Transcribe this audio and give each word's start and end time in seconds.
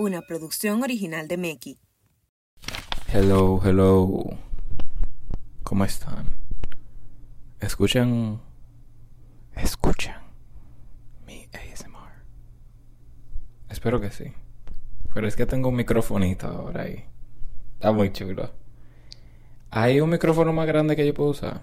una 0.00 0.22
producción 0.22 0.82
original 0.82 1.28
de 1.28 1.36
Meki. 1.36 1.78
Hello, 3.12 3.60
hello. 3.62 4.24
¿Cómo 5.62 5.84
están? 5.84 6.24
¿Escuchan? 7.60 8.40
¿Escuchan 9.54 10.22
mi 11.26 11.46
ASMR? 11.52 12.24
Espero 13.68 14.00
que 14.00 14.10
sí. 14.10 14.32
Pero 15.12 15.28
es 15.28 15.36
que 15.36 15.44
tengo 15.44 15.68
un 15.68 15.76
microfonito 15.76 16.46
ahora 16.46 16.84
ahí. 16.84 17.04
Está 17.74 17.92
muy 17.92 18.10
chulo. 18.10 18.50
¿Hay 19.70 20.00
un 20.00 20.08
micrófono 20.08 20.54
más 20.54 20.66
grande 20.66 20.96
que 20.96 21.06
yo 21.06 21.12
puedo 21.12 21.30
usar? 21.30 21.60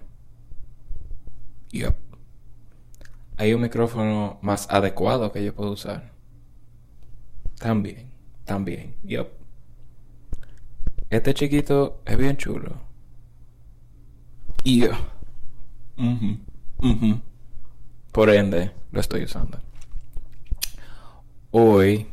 Yup. 1.72 1.96
¿Hay 3.38 3.56
un 3.56 3.62
micrófono 3.62 4.38
más 4.44 4.70
adecuado 4.70 5.32
que 5.32 5.44
yo 5.44 5.56
puedo 5.56 5.72
usar? 5.72 6.12
También, 7.58 8.12
también, 8.48 8.96
yup. 9.04 9.28
Este 11.10 11.34
chiquito 11.34 12.02
es 12.06 12.18
bien 12.18 12.38
chulo. 12.38 12.82
Y 14.64 14.80
yo. 14.82 14.92
Por 18.12 18.30
ende, 18.30 18.72
lo 18.92 19.00
estoy 19.00 19.24
usando. 19.24 19.60
Hoy, 21.52 22.08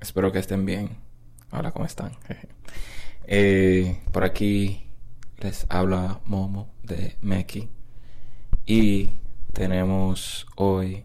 espero 0.00 0.32
que 0.32 0.38
estén 0.38 0.64
bien. 0.64 0.96
Hola, 1.50 1.72
¿cómo 1.72 1.84
están? 1.84 2.12
Eh, 3.30 4.00
por 4.10 4.24
aquí 4.24 4.86
les 5.36 5.66
habla 5.68 6.22
Momo 6.24 6.72
de 6.82 7.18
Meki. 7.20 7.68
Y 8.64 9.10
tenemos 9.52 10.46
hoy 10.56 11.04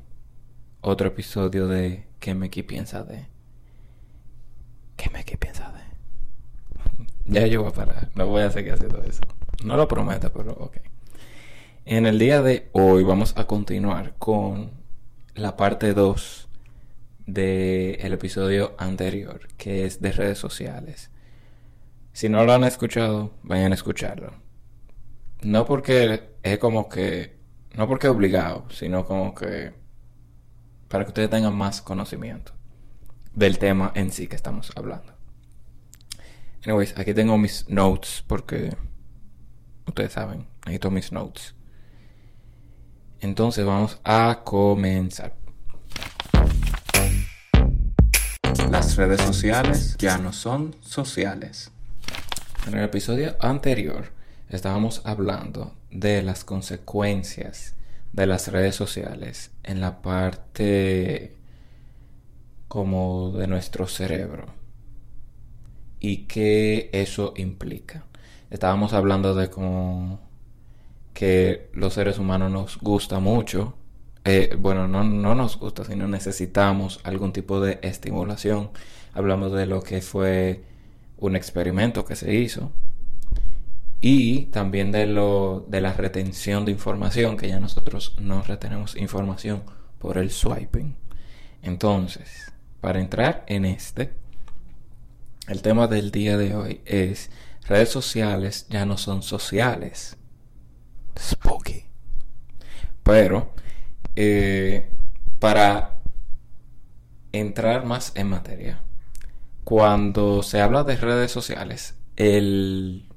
otro 0.79 1.09
episodio 1.09 1.67
de 1.67 2.07
¿Qué 2.21 2.34
Meki 2.34 2.63
piensa 2.63 3.04
de? 3.04 3.33
¿Qué 4.96 5.10
Meki 5.10 5.38
piensa 5.38 5.72
de? 5.72 5.84
ya 7.40 7.48
yo 7.48 7.63
voy 7.63 7.72
a 7.72 7.74
parar. 7.74 8.10
No 8.16 8.27
voy 8.27 8.44
a 8.44 8.52
seguir 8.52 8.74
haciendo 8.74 9.04
eso. 9.04 9.22
No 9.63 9.77
lo 9.77 9.88
prometo, 9.88 10.32
pero 10.32 10.54
ok. 10.54 10.77
En 11.85 12.05
el 12.05 12.20
día 12.20 12.41
de 12.41 12.70
hoy 12.72 13.04
vamos 13.04 13.34
a 13.38 13.46
continuar 13.46 14.16
con 14.18 14.72
la 15.35 15.58
parte 15.58 15.94
2 15.94 16.50
del 17.26 18.13
episodio 18.13 18.74
anterior, 18.77 19.48
que 19.58 19.85
es 19.85 20.02
de 20.02 20.12
redes 20.12 20.38
sociales. 20.38 21.12
Si 22.13 22.30
no 22.30 22.46
lo 22.46 22.54
han 22.54 22.63
escuchado, 22.63 23.34
vayan 23.44 23.72
a 23.72 23.76
escucharlo. 23.76 24.34
No 25.41 25.66
porque 25.66 26.30
es 26.44 26.57
como 26.60 26.88
que, 26.88 27.38
no 27.76 27.88
porque 27.88 28.07
obligado, 28.07 28.66
sino 28.70 29.05
como 29.05 29.34
que 29.34 29.74
para 30.88 31.05
que 31.05 31.10
ustedes 31.10 31.30
tengan 31.30 31.55
más 31.55 31.82
conocimiento 31.82 32.54
del 33.34 33.57
tema 33.57 33.91
en 33.95 34.12
sí 34.12 34.27
que 34.27 34.35
estamos 34.35 34.71
hablando. 34.76 35.13
Anyways, 36.65 36.98
aquí 36.98 37.13
tengo 37.13 37.37
mis 37.37 37.67
notes 37.67 38.23
porque 38.26 38.76
ustedes 39.85 40.13
saben, 40.13 40.48
necesito 40.65 40.91
mis 40.91 41.12
notes. 41.12 41.55
Entonces 43.20 43.65
vamos 43.65 43.99
a 44.04 44.41
comenzar. 44.43 45.35
Las 48.70 48.95
redes 48.95 49.21
sociales 49.21 49.95
ya 49.98 50.17
no 50.17 50.34
son 50.34 50.76
sociales. 50.81 51.71
En 52.65 52.76
el 52.76 52.85
episodio 52.85 53.35
anterior 53.39 54.13
estábamos 54.49 55.01
hablando 55.05 55.76
de 55.91 56.21
las 56.21 56.43
consecuencias 56.43 57.76
de 58.13 58.26
las 58.26 58.48
redes 58.48 58.76
sociales 58.76 59.51
en 59.63 59.81
la 59.81 60.01
parte 60.01 61.35
como 62.74 63.32
de 63.34 63.46
nuestro 63.46 63.85
cerebro 63.85 64.47
y 66.00 66.25
qué 66.25 66.90
eso 66.91 67.35
implica. 67.38 68.03
Estábamos 68.50 68.94
hablando 68.94 69.35
de 69.35 69.52
cómo 69.52 70.19
que 71.13 71.69
los 71.73 71.94
seres 71.94 72.17
humanos 72.17 72.51
nos 72.51 72.79
gusta 72.79 73.19
mucho 73.19 73.75
eh, 74.25 74.56
bueno, 74.57 74.88
no, 74.88 75.03
no 75.03 75.35
nos 75.35 75.59
gusta, 75.59 75.84
sino 75.84 76.07
necesitamos 76.07 77.00
algún 77.03 77.31
tipo 77.31 77.59
de 77.59 77.78
estimulación. 77.84 78.72
Hablamos 79.13 79.51
de 79.51 79.67
lo 79.67 79.84
que 79.84 80.01
fue 80.01 80.63
un 81.17 81.35
experimento 81.35 82.05
que 82.05 82.16
se 82.16 82.34
hizo 82.34 82.72
y 84.01 84.45
también 84.45 84.91
de 84.91 85.05
lo 85.05 85.63
de 85.67 85.79
la 85.79 85.94
retención 85.94 86.66
de 86.66 86.72
información, 86.72 87.38
que 87.38 87.50
ya 87.50 87.59
nosotros 87.59 88.16
no 88.19 88.41
retenemos 88.41 88.95
información 88.95 89.61
por 90.00 90.17
el 90.17 90.31
swiping. 90.31 90.95
Entonces, 91.61 92.53
para 92.83 92.99
entrar 92.99 93.45
en 93.47 93.63
este, 93.63 94.11
el 95.47 95.61
tema 95.61 95.88
del 95.88 96.11
día 96.11 96.35
de 96.35 96.53
hoy 96.53 96.81
es 96.83 97.31
redes 97.66 97.88
sociales 97.88 98.67
ya 98.69 98.85
no 98.85 98.97
son 98.97 99.23
sociales. 99.23 100.17
Spooky. 101.17 101.85
Pero 103.01 103.53
eh, 104.17 104.89
para 105.39 105.95
entrar 107.31 107.85
más 107.85 108.11
en 108.16 108.27
materia, 108.27 108.81
cuando 109.63 110.43
se 110.43 110.59
habla 110.59 110.83
de 110.83 110.97
redes 110.97 111.31
sociales, 111.31 111.95
el, 112.17 113.07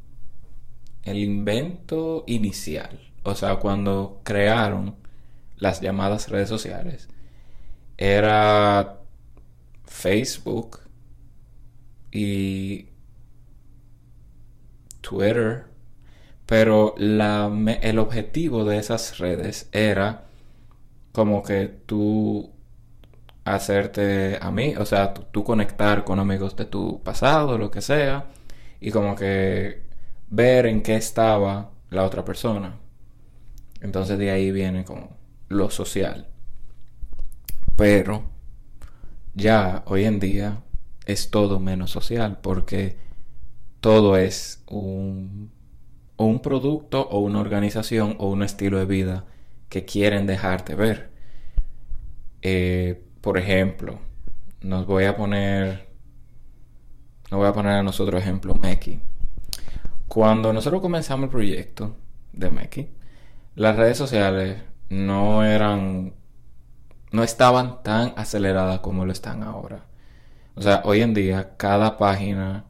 el 1.03 1.19
invento 1.19 2.23
inicial, 2.29 3.01
o 3.25 3.35
sea, 3.35 3.57
cuando 3.57 4.21
crearon 4.23 4.95
las 5.57 5.81
llamadas 5.81 6.29
redes 6.29 6.49
sociales, 6.49 7.09
era 7.99 8.96
Facebook 9.87 10.81
y 12.13 12.89
Twitter, 15.01 15.65
pero 16.47 16.95
la, 16.99 17.51
el 17.83 17.99
objetivo 17.99 18.65
de 18.65 18.79
esas 18.79 19.19
redes 19.19 19.69
era 19.73 20.27
como 21.13 21.43
que 21.43 21.69
tú 21.87 22.53
hacerte 23.45 24.39
a 24.41 24.51
mí, 24.51 24.75
o 24.77 24.85
sea, 24.85 25.15
tú, 25.15 25.45
conectar 25.45 26.05
con 26.05 26.19
amigos 26.19 26.57
de 26.57 26.65
tu 26.65 27.03
pasado, 27.03 27.57
lo 27.59 27.71
que 27.71 27.81
sea, 27.81 28.27
y 28.81 28.91
como 28.91 29.15
que 29.15 29.83
ver 30.29 30.67
en 30.67 30.83
qué 30.83 30.97
estaba 30.97 31.71
la 31.91 32.05
otra 32.05 32.25
persona. 32.25 32.77
Entonces 33.81 34.19
de 34.19 34.31
ahí 34.31 34.51
viene 34.51 34.85
como 34.85 35.17
lo 35.49 35.71
social. 35.71 36.27
Pero 37.77 38.36
ya 39.37 39.85
hoy 39.87 40.05
en 40.05 40.19
día 40.19 40.65
es 41.05 41.31
todo 41.31 41.61
menos 41.61 41.93
social 41.93 42.39
porque 42.43 42.97
todo 43.81 44.17
es 44.17 44.65
un, 44.67 45.53
un 46.17 46.41
producto 46.41 47.03
o 47.09 47.21
una 47.21 47.41
organización 47.41 48.17
o 48.19 48.29
un 48.31 48.43
estilo 48.43 48.79
de 48.79 48.87
vida 48.87 49.25
que 49.69 49.85
quieren 49.85 50.27
dejarte 50.27 50.75
ver. 50.75 51.11
Eh, 52.43 53.05
por 53.21 53.39
ejemplo, 53.39 53.99
nos 54.63 54.87
voy 54.87 55.05
a 55.05 55.17
poner, 55.17 55.89
nos 57.31 57.39
voy 57.39 57.49
a 57.49 57.53
poner 57.53 57.73
a 57.73 57.83
nosotros 57.83 58.21
ejemplo 58.21 58.55
Meki. 58.55 59.01
Cuando 60.09 60.53
nosotros 60.53 60.81
comenzamos 60.81 61.25
el 61.25 61.31
proyecto 61.31 61.97
de 62.33 62.51
Meki, 62.51 62.89
las 63.55 63.77
redes 63.77 63.99
sociales 63.99 64.63
no 64.89 65.45
eran, 65.45 66.15
no 67.17 67.25
estaban 67.25 67.83
tan 67.83 68.13
aceleradas 68.17 68.81
como 68.81 69.07
lo 69.07 69.13
están 69.13 69.43
ahora. 69.43 69.87
O 70.55 70.63
sea, 70.63 70.83
hoy 70.85 71.01
en 71.01 71.15
día 71.15 71.57
cada 71.57 71.97
página 71.97 72.67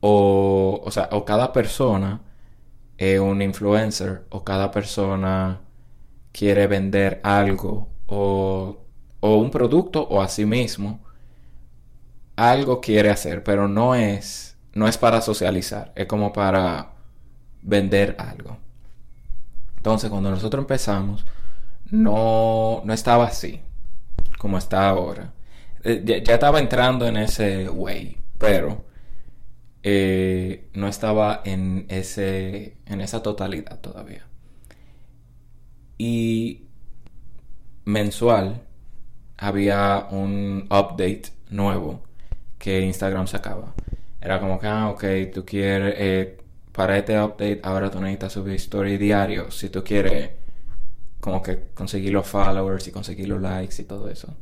o, 0.00 0.80
o 0.84 0.90
sea, 0.92 1.08
o 1.10 1.24
cada 1.24 1.52
persona 1.52 2.20
es 2.98 3.18
un 3.18 3.42
influencer 3.42 4.26
o 4.30 4.44
cada 4.44 4.70
persona 4.70 5.60
quiere 6.32 6.68
vender 6.68 7.20
algo 7.24 7.88
o, 8.06 8.84
o 9.20 9.36
un 9.36 9.50
producto 9.50 10.02
o 10.08 10.22
a 10.22 10.28
sí 10.28 10.46
mismo, 10.46 11.00
algo 12.36 12.80
quiere 12.80 13.10
hacer, 13.10 13.42
pero 13.42 13.66
no 13.66 13.96
es, 13.96 14.56
no 14.72 14.86
es 14.86 14.98
para 14.98 15.20
socializar, 15.20 15.92
es 15.96 16.06
como 16.06 16.32
para 16.32 16.92
vender 17.62 18.14
algo. 18.18 18.58
Entonces, 19.78 20.10
cuando 20.10 20.30
nosotros 20.30 20.62
empezamos, 20.62 21.24
no, 21.90 22.82
no 22.84 22.92
estaba 22.92 23.26
así, 23.26 23.60
como 24.38 24.58
está 24.58 24.88
ahora. 24.88 25.32
Eh, 25.84 26.02
ya, 26.04 26.34
estaba 26.34 26.58
entrando 26.60 27.06
en 27.06 27.16
ese 27.16 27.68
way, 27.68 28.18
pero 28.38 28.84
eh, 29.82 30.68
no 30.74 30.88
estaba 30.88 31.42
en, 31.44 31.86
ese, 31.88 32.76
en 32.86 33.00
esa 33.00 33.22
totalidad 33.22 33.80
todavía 33.80 34.26
y 35.98 36.66
mensual 37.84 38.62
había 39.36 40.08
un 40.10 40.66
update 40.70 41.24
nuevo 41.50 42.02
que 42.58 42.80
Instagram 42.80 43.26
sacaba. 43.26 43.74
Era 44.20 44.40
como 44.40 44.58
que, 44.58 44.66
ah, 44.66 44.90
ok, 44.90 45.04
tú 45.32 45.44
quieres, 45.44 45.94
eh, 45.98 46.38
para 46.72 46.98
este 46.98 47.20
update 47.20 47.60
ahora 47.62 47.90
tú 47.90 48.00
necesitas 48.00 48.32
subir 48.32 48.54
story 48.56 48.96
diario 48.98 49.50
si 49.50 49.70
tú 49.70 49.82
quieres 49.84 50.30
como 51.26 51.42
que 51.42 51.70
conseguir 51.74 52.12
los 52.12 52.24
followers 52.24 52.86
y 52.86 52.92
conseguir 52.92 53.26
los 53.26 53.42
likes 53.42 53.82
y 53.82 53.84
todo 53.84 54.08
eso. 54.08 54.36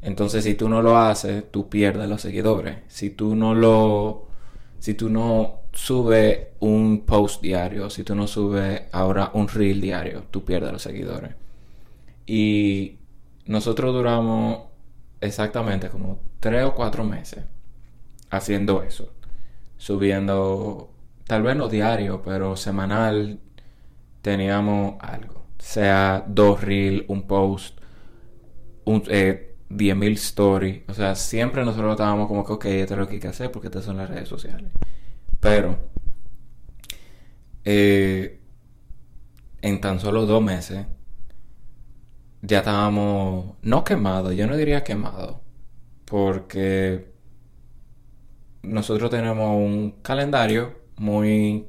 Entonces, 0.00 0.44
si 0.44 0.54
tú 0.54 0.68
no 0.68 0.80
lo 0.80 0.96
haces, 0.96 1.50
tú 1.50 1.68
pierdes 1.68 2.08
los 2.08 2.20
seguidores. 2.20 2.76
Si 2.86 3.10
tú 3.10 3.34
no 3.34 3.56
lo. 3.56 4.28
Si 4.78 4.94
tú 4.94 5.10
no 5.10 5.62
subes 5.72 6.46
un 6.60 7.00
post 7.00 7.42
diario, 7.42 7.90
si 7.90 8.04
tú 8.04 8.14
no 8.14 8.28
subes 8.28 8.82
ahora 8.92 9.32
un 9.34 9.48
reel 9.48 9.80
diario, 9.80 10.22
tú 10.30 10.44
pierdes 10.44 10.70
los 10.70 10.82
seguidores. 10.82 11.34
Y 12.24 12.98
nosotros 13.46 13.92
duramos 13.92 14.60
exactamente 15.20 15.88
como 15.88 16.20
tres 16.38 16.64
o 16.64 16.72
cuatro 16.72 17.02
meses 17.02 17.42
haciendo 18.30 18.84
eso. 18.84 19.12
Subiendo, 19.76 20.88
tal 21.26 21.42
vez 21.42 21.56
no 21.56 21.68
diario, 21.68 22.22
pero 22.22 22.54
semanal 22.56 23.40
teníamos 24.22 24.94
algo. 25.00 25.41
Sea 25.62 26.24
dos 26.26 26.60
reel, 26.60 27.04
un 27.06 27.26
post, 27.28 27.78
un, 28.84 29.04
eh, 29.08 29.54
10.000 29.70 30.12
stories. 30.14 30.82
O 30.88 30.94
sea, 30.94 31.14
siempre 31.14 31.64
nosotros 31.64 31.92
estábamos 31.92 32.26
como 32.26 32.44
que, 32.44 32.52
ok, 32.52 32.64
esto 32.66 32.94
es 32.94 33.00
lo 33.00 33.06
que 33.06 33.14
hay 33.14 33.20
que 33.20 33.28
hacer 33.28 33.52
porque 33.52 33.68
estas 33.68 33.84
son 33.84 33.96
las 33.96 34.10
redes 34.10 34.28
sociales. 34.28 34.72
Pero, 35.40 35.78
eh, 37.64 38.40
en 39.62 39.80
tan 39.80 40.00
solo 40.00 40.26
dos 40.26 40.42
meses, 40.42 40.86
ya 42.42 42.58
estábamos, 42.58 43.54
no 43.62 43.84
quemados, 43.84 44.34
yo 44.34 44.46
no 44.48 44.56
diría 44.56 44.82
quemados, 44.84 45.36
porque 46.04 47.12
nosotros 48.62 49.10
tenemos 49.10 49.56
un 49.56 49.92
calendario 50.02 50.74
muy... 50.96 51.68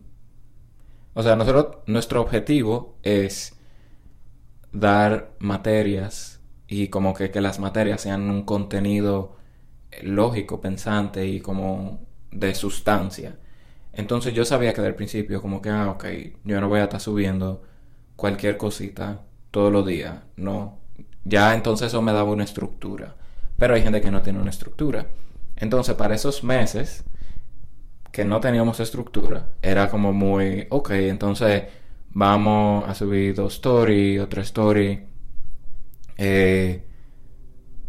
O 1.14 1.22
sea, 1.22 1.36
nosotros, 1.36 1.78
nuestro 1.86 2.22
objetivo 2.22 2.98
es 3.04 3.53
dar 4.74 5.32
materias 5.40 6.42
y 6.68 6.90
como 6.90 7.14
que, 7.14 7.32
que 7.32 7.40
las 7.40 7.60
materias 7.60 8.02
sean 8.02 8.30
un 8.30 8.44
contenido 8.44 9.38
lógico, 10.02 10.60
pensante 10.60 11.26
y 11.28 11.40
como 11.40 12.02
de 12.32 12.56
sustancia. 12.56 13.38
Entonces 13.94 14.34
yo 14.34 14.44
sabía 14.44 14.74
que 14.74 14.82
del 14.82 14.96
principio 14.96 15.42
como 15.42 15.62
que, 15.62 15.70
ah, 15.70 15.92
ok, 15.92 16.06
yo 16.44 16.60
no 16.60 16.68
voy 16.68 16.80
a 16.80 16.86
estar 16.86 17.00
subiendo 17.00 17.62
cualquier 18.16 18.58
cosita 18.58 19.22
todos 19.52 19.72
los 19.72 19.86
días, 19.86 20.16
no. 20.36 20.80
Ya 21.24 21.54
entonces 21.54 21.88
eso 21.88 22.02
me 22.02 22.12
daba 22.12 22.32
una 22.32 22.44
estructura. 22.44 23.16
Pero 23.58 23.76
hay 23.76 23.84
gente 23.84 24.02
que 24.02 24.12
no 24.12 24.24
tiene 24.24 24.40
una 24.40 24.50
estructura. 24.50 25.08
Entonces 25.56 25.96
para 25.96 26.16
esos 26.16 26.44
meses 26.44 27.04
que 28.12 28.26
no 28.26 28.40
teníamos 28.40 28.80
estructura, 28.80 29.50
era 29.62 29.90
como 29.90 30.14
muy, 30.14 30.68
ok, 30.70 30.92
entonces 30.92 31.64
vamos 32.14 32.88
a 32.88 32.96
subir 32.96 33.36
dos 33.36 33.56
stories, 33.56 34.22
otra 34.22 34.42
story 34.44 35.08
eh, 36.18 36.84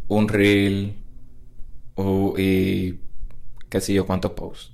un 0.09 0.29
reel 0.29 0.97
y 2.37 3.01
qué 3.69 3.81
sé 3.81 3.95
yo 3.95 4.07
cuántos 4.07 4.33
posts. 4.33 4.73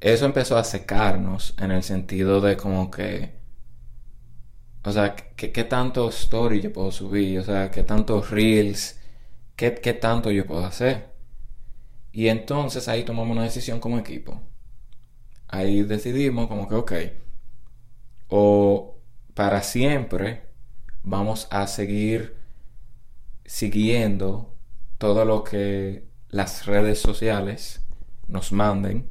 Eso 0.00 0.26
empezó 0.26 0.56
a 0.56 0.64
secarnos 0.64 1.54
en 1.58 1.72
el 1.72 1.82
sentido 1.82 2.40
de 2.40 2.56
como 2.56 2.90
que, 2.90 3.32
o 4.84 4.92
sea, 4.92 5.14
¿qué, 5.16 5.52
qué 5.52 5.64
tanto 5.64 6.08
story 6.08 6.60
yo 6.60 6.72
puedo 6.72 6.90
subir? 6.92 7.38
O 7.40 7.44
sea, 7.44 7.70
¿qué 7.70 7.82
tantos 7.82 8.30
reels? 8.30 9.00
¿Qué, 9.56 9.74
¿Qué 9.74 9.92
tanto 9.94 10.30
yo 10.30 10.46
puedo 10.46 10.64
hacer? 10.64 11.12
Y 12.12 12.28
entonces 12.28 12.88
ahí 12.88 13.04
tomamos 13.04 13.32
una 13.36 13.44
decisión 13.44 13.80
como 13.80 13.98
equipo. 13.98 14.40
Ahí 15.48 15.82
decidimos 15.82 16.48
como 16.48 16.68
que, 16.68 16.74
ok, 16.74 16.92
o 18.28 18.98
para 19.34 19.62
siempre 19.62 20.48
vamos 21.02 21.48
a 21.50 21.66
seguir 21.66 22.36
siguiendo 23.44 24.54
todo 24.98 25.24
lo 25.24 25.44
que 25.44 26.08
las 26.28 26.66
redes 26.66 27.00
sociales 27.00 27.86
nos 28.26 28.52
manden. 28.52 29.10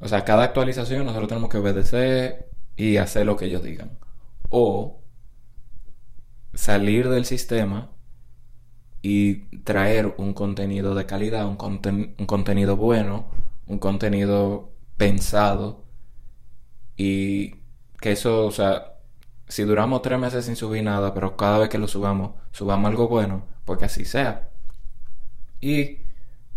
O 0.00 0.08
sea, 0.08 0.24
cada 0.24 0.44
actualización 0.44 1.04
nosotros 1.04 1.28
tenemos 1.28 1.50
que 1.50 1.58
obedecer 1.58 2.50
y 2.76 2.96
hacer 2.96 3.26
lo 3.26 3.36
que 3.36 3.46
ellos 3.46 3.62
digan. 3.62 3.98
O 4.48 5.02
salir 6.54 7.08
del 7.08 7.24
sistema 7.26 7.90
y 9.02 9.58
traer 9.62 10.14
un 10.18 10.34
contenido 10.34 10.94
de 10.94 11.06
calidad, 11.06 11.46
un, 11.46 11.58
un 12.18 12.26
contenido 12.26 12.76
bueno, 12.76 13.26
un 13.66 13.78
contenido 13.78 14.72
pensado 14.96 15.84
y 16.96 17.59
que 18.00 18.12
eso, 18.12 18.46
o 18.46 18.50
sea, 18.50 18.94
si 19.48 19.64
duramos 19.64 20.02
tres 20.02 20.18
meses 20.18 20.46
sin 20.46 20.56
subir 20.56 20.82
nada, 20.84 21.14
pero 21.14 21.36
cada 21.36 21.58
vez 21.58 21.68
que 21.68 21.78
lo 21.78 21.88
subamos, 21.88 22.32
subamos 22.52 22.88
algo 22.90 23.08
bueno, 23.08 23.44
porque 23.64 23.86
así 23.86 24.04
sea. 24.04 24.48
Y 25.60 25.98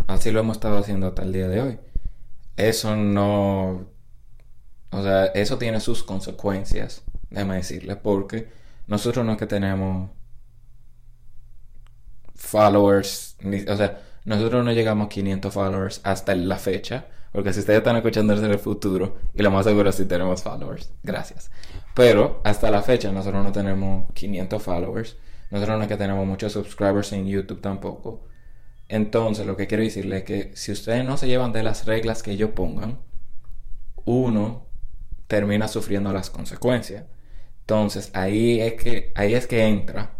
así 0.07 0.31
lo 0.31 0.39
hemos 0.39 0.57
estado 0.57 0.77
haciendo 0.77 1.07
hasta 1.07 1.23
el 1.23 1.33
día 1.33 1.47
de 1.47 1.61
hoy. 1.61 1.79
Eso 2.57 2.95
no... 2.95 3.87
O 4.91 5.03
sea, 5.03 5.25
eso 5.27 5.57
tiene 5.57 5.79
sus 5.79 6.03
consecuencias, 6.03 7.03
déjame 7.31 7.55
decirle, 7.55 7.95
porque 7.95 8.49
nosotros 8.87 9.25
no 9.25 9.33
es 9.33 9.37
que 9.39 9.47
tenemos 9.47 10.11
followers, 12.35 13.37
o 13.67 13.75
sea, 13.75 14.01
nosotros 14.25 14.63
no 14.63 14.71
llegamos 14.71 15.07
a 15.07 15.09
500 15.09 15.53
followers 15.53 16.01
hasta 16.03 16.35
la 16.35 16.57
fecha, 16.57 17.07
porque 17.33 17.51
si 17.51 17.61
ustedes 17.61 17.79
están 17.79 17.95
escuchando 17.95 18.33
en 18.33 18.45
el 18.45 18.59
futuro, 18.59 19.17
y 19.33 19.41
lo 19.41 19.49
más 19.49 19.65
seguro 19.65 19.89
es 19.89 19.95
si 19.95 20.05
tenemos 20.05 20.43
followers, 20.43 20.93
gracias. 21.01 21.49
Pero 21.95 22.39
hasta 22.43 22.69
la 22.69 22.83
fecha 22.83 23.11
nosotros 23.11 23.43
no 23.43 23.51
tenemos 23.51 24.11
500 24.13 24.61
followers. 24.61 25.17
Nosotros 25.49 25.77
no 25.77 25.83
es 25.83 25.89
que 25.89 25.97
tenemos 25.97 26.25
muchos 26.27 26.53
subscribers 26.53 27.11
en 27.11 27.27
YouTube 27.27 27.59
tampoco. 27.59 28.27
Entonces 28.87 29.47
lo 29.47 29.57
que 29.57 29.65
quiero 29.65 29.83
decirle 29.83 30.17
es 30.17 30.23
que 30.23 30.51
si 30.55 30.71
ustedes 30.71 31.03
no 31.05 31.17
se 31.17 31.27
llevan 31.27 31.51
de 31.53 31.63
las 31.63 31.85
reglas 31.85 32.21
que 32.21 32.31
ellos 32.31 32.51
pongan, 32.51 32.99
uno 34.05 34.67
termina 35.27 35.67
sufriendo 35.67 36.13
las 36.13 36.29
consecuencias. 36.29 37.05
Entonces 37.61 38.11
ahí 38.13 38.61
es 38.61 38.73
que, 38.73 39.11
ahí 39.15 39.33
es 39.33 39.47
que 39.47 39.65
entra 39.65 40.17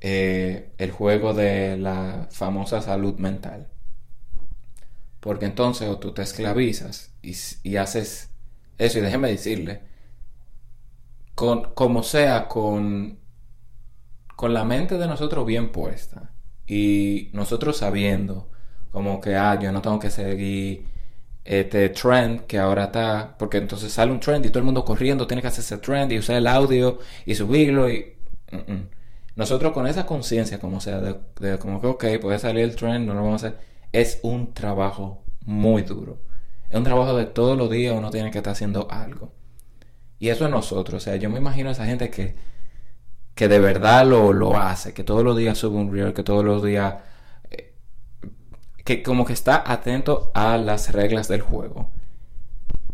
eh, 0.00 0.72
el 0.76 0.90
juego 0.90 1.32
de 1.32 1.78
la 1.78 2.28
famosa 2.30 2.82
salud 2.82 3.14
mental. 3.18 3.68
Porque 5.24 5.46
entonces 5.46 5.88
o 5.88 5.98
tú 5.98 6.12
te 6.12 6.20
esclavizas 6.20 7.14
y, 7.22 7.76
haces 7.76 8.28
eso, 8.76 8.98
y 8.98 9.00
déjeme 9.00 9.28
decirle, 9.28 9.80
con, 11.34 11.72
como 11.72 12.02
sea, 12.02 12.46
con, 12.46 13.18
con 14.36 14.52
la 14.52 14.66
mente 14.66 14.98
de 14.98 15.06
nosotros 15.06 15.46
bien 15.46 15.72
puesta 15.72 16.32
y 16.66 17.30
nosotros 17.32 17.78
sabiendo 17.78 18.50
como 18.92 19.18
que, 19.22 19.34
ah, 19.34 19.58
yo 19.58 19.72
no 19.72 19.80
tengo 19.80 19.98
que 19.98 20.10
seguir 20.10 20.88
este 21.42 21.88
trend 21.88 22.42
que 22.42 22.58
ahora 22.58 22.84
está, 22.84 23.34
porque 23.38 23.56
entonces 23.56 23.90
sale 23.94 24.12
un 24.12 24.20
trend 24.20 24.44
y 24.44 24.50
todo 24.50 24.58
el 24.58 24.66
mundo 24.66 24.84
corriendo 24.84 25.26
tiene 25.26 25.40
que 25.40 25.48
hacer 25.48 25.64
ese 25.64 25.78
trend 25.78 26.12
y 26.12 26.18
usar 26.18 26.36
el 26.36 26.46
audio 26.46 26.98
y 27.24 27.34
subirlo 27.34 27.88
y... 27.88 28.12
Nosotros 29.36 29.72
con 29.72 29.86
esa 29.86 30.04
conciencia, 30.04 30.60
como 30.60 30.80
sea, 30.80 31.00
de, 31.00 31.16
de, 31.40 31.58
como 31.58 31.80
que, 31.80 31.86
ok, 31.86 32.04
puede 32.20 32.38
salir 32.38 32.62
el 32.62 32.76
trend, 32.76 33.06
no 33.06 33.14
lo 33.14 33.22
vamos 33.22 33.42
a 33.42 33.48
hacer 33.48 33.73
es 33.94 34.18
un 34.22 34.52
trabajo 34.54 35.24
muy 35.46 35.82
duro. 35.82 36.18
Es 36.68 36.76
un 36.76 36.84
trabajo 36.84 37.16
de 37.16 37.26
todos 37.26 37.56
los 37.56 37.70
días 37.70 37.96
uno 37.96 38.10
tiene 38.10 38.32
que 38.32 38.38
estar 38.38 38.52
haciendo 38.52 38.88
algo. 38.90 39.32
Y 40.18 40.30
eso 40.30 40.46
es 40.46 40.50
nosotros. 40.50 41.02
O 41.02 41.04
sea, 41.04 41.16
yo 41.16 41.30
me 41.30 41.38
imagino 41.38 41.68
a 41.68 41.72
esa 41.72 41.86
gente 41.86 42.10
que, 42.10 42.34
que 43.36 43.46
de 43.46 43.60
verdad 43.60 44.04
lo, 44.04 44.32
lo 44.32 44.56
hace, 44.56 44.92
que 44.94 45.04
todos 45.04 45.22
los 45.22 45.36
días 45.36 45.58
sube 45.58 45.76
un 45.76 45.92
reel, 45.92 46.12
que 46.12 46.24
todos 46.24 46.44
los 46.44 46.62
días... 46.64 46.96
Eh, 47.50 47.72
que 48.84 49.02
como 49.04 49.24
que 49.24 49.32
está 49.32 49.62
atento 49.64 50.32
a 50.34 50.58
las 50.58 50.92
reglas 50.92 51.28
del 51.28 51.42
juego. 51.42 51.90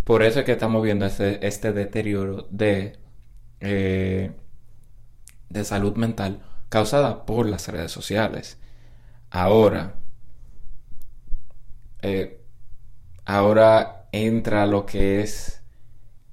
Por 0.04 0.22
eso 0.22 0.40
es 0.40 0.44
que 0.44 0.52
estamos 0.52 0.82
viendo 0.82 1.06
este, 1.06 1.46
este 1.46 1.72
deterioro 1.72 2.46
de, 2.50 2.98
eh, 3.60 4.32
de 5.48 5.64
salud 5.64 5.96
mental 5.96 6.42
causada 6.68 7.24
por 7.24 7.46
las 7.46 7.68
redes 7.68 7.92
sociales. 7.92 8.58
Ahora, 9.30 9.99
eh, 12.02 12.40
ahora 13.24 14.08
entra 14.12 14.66
lo 14.66 14.86
que 14.86 15.20
es 15.22 15.62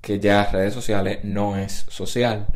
que 0.01 0.19
ya 0.19 0.49
redes 0.51 0.73
sociales 0.73 1.19
no 1.23 1.57
es 1.57 1.85
social. 1.89 2.47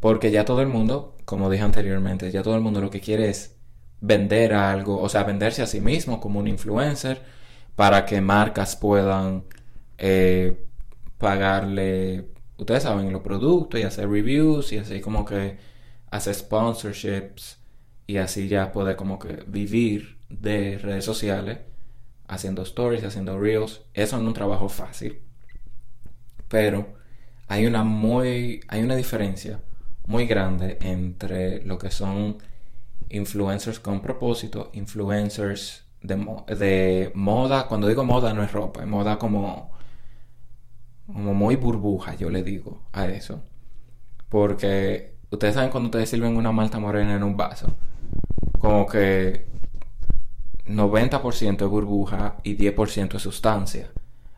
Porque 0.00 0.30
ya 0.30 0.44
todo 0.44 0.60
el 0.60 0.68
mundo, 0.68 1.16
como 1.24 1.50
dije 1.50 1.64
anteriormente, 1.64 2.30
ya 2.30 2.42
todo 2.42 2.56
el 2.56 2.60
mundo 2.60 2.80
lo 2.80 2.90
que 2.90 3.00
quiere 3.00 3.28
es 3.30 3.56
vender 4.00 4.52
algo, 4.54 5.00
o 5.00 5.08
sea, 5.08 5.24
venderse 5.24 5.62
a 5.62 5.66
sí 5.66 5.80
mismo 5.80 6.20
como 6.20 6.40
un 6.40 6.48
influencer 6.48 7.22
para 7.76 8.04
que 8.04 8.20
marcas 8.20 8.76
puedan 8.76 9.44
eh, 9.98 10.66
pagarle, 11.18 12.28
ustedes 12.58 12.82
saben, 12.82 13.12
los 13.12 13.22
productos 13.22 13.80
y 13.80 13.84
hacer 13.84 14.08
reviews 14.10 14.72
y 14.72 14.78
así 14.78 15.00
como 15.00 15.24
que 15.24 15.58
hacer 16.10 16.34
sponsorships 16.34 17.58
y 18.06 18.18
así 18.18 18.48
ya 18.48 18.72
puede 18.72 18.96
como 18.96 19.18
que 19.18 19.44
vivir 19.46 20.18
de 20.28 20.78
redes 20.78 21.04
sociales 21.04 21.58
haciendo 22.28 22.62
stories, 22.62 23.04
haciendo 23.04 23.38
reels. 23.38 23.82
Eso 23.94 24.16
no 24.16 24.22
es 24.22 24.28
un 24.28 24.34
trabajo 24.34 24.68
fácil. 24.68 25.20
Pero 26.48 26.94
hay 27.48 27.66
una 27.66 27.84
muy. 27.84 28.60
hay 28.68 28.82
una 28.82 28.96
diferencia 28.96 29.60
muy 30.06 30.26
grande 30.26 30.78
entre 30.82 31.62
lo 31.64 31.78
que 31.78 31.90
son 31.90 32.38
influencers 33.08 33.80
con 33.80 34.00
propósito, 34.00 34.70
influencers 34.74 35.84
de, 36.02 36.16
de 36.56 37.12
moda. 37.14 37.66
Cuando 37.66 37.88
digo 37.88 38.04
moda 38.04 38.34
no 38.34 38.42
es 38.42 38.52
ropa, 38.52 38.82
es 38.82 38.86
moda 38.88 39.18
como, 39.18 39.72
como 41.06 41.34
muy 41.34 41.56
burbuja, 41.56 42.14
yo 42.14 42.30
le 42.30 42.42
digo 42.42 42.82
a 42.92 43.06
eso. 43.06 43.42
Porque 44.28 45.14
ustedes 45.30 45.54
saben 45.54 45.70
cuando 45.70 45.88
ustedes 45.88 46.10
sirven 46.10 46.36
una 46.36 46.52
malta 46.52 46.78
morena 46.78 47.14
en 47.14 47.22
un 47.22 47.36
vaso, 47.36 47.68
como 48.58 48.86
que 48.86 49.46
90% 50.66 51.64
es 51.64 51.68
burbuja 51.68 52.36
y 52.42 52.56
10% 52.56 53.16
es 53.16 53.22
sustancia. 53.22 53.90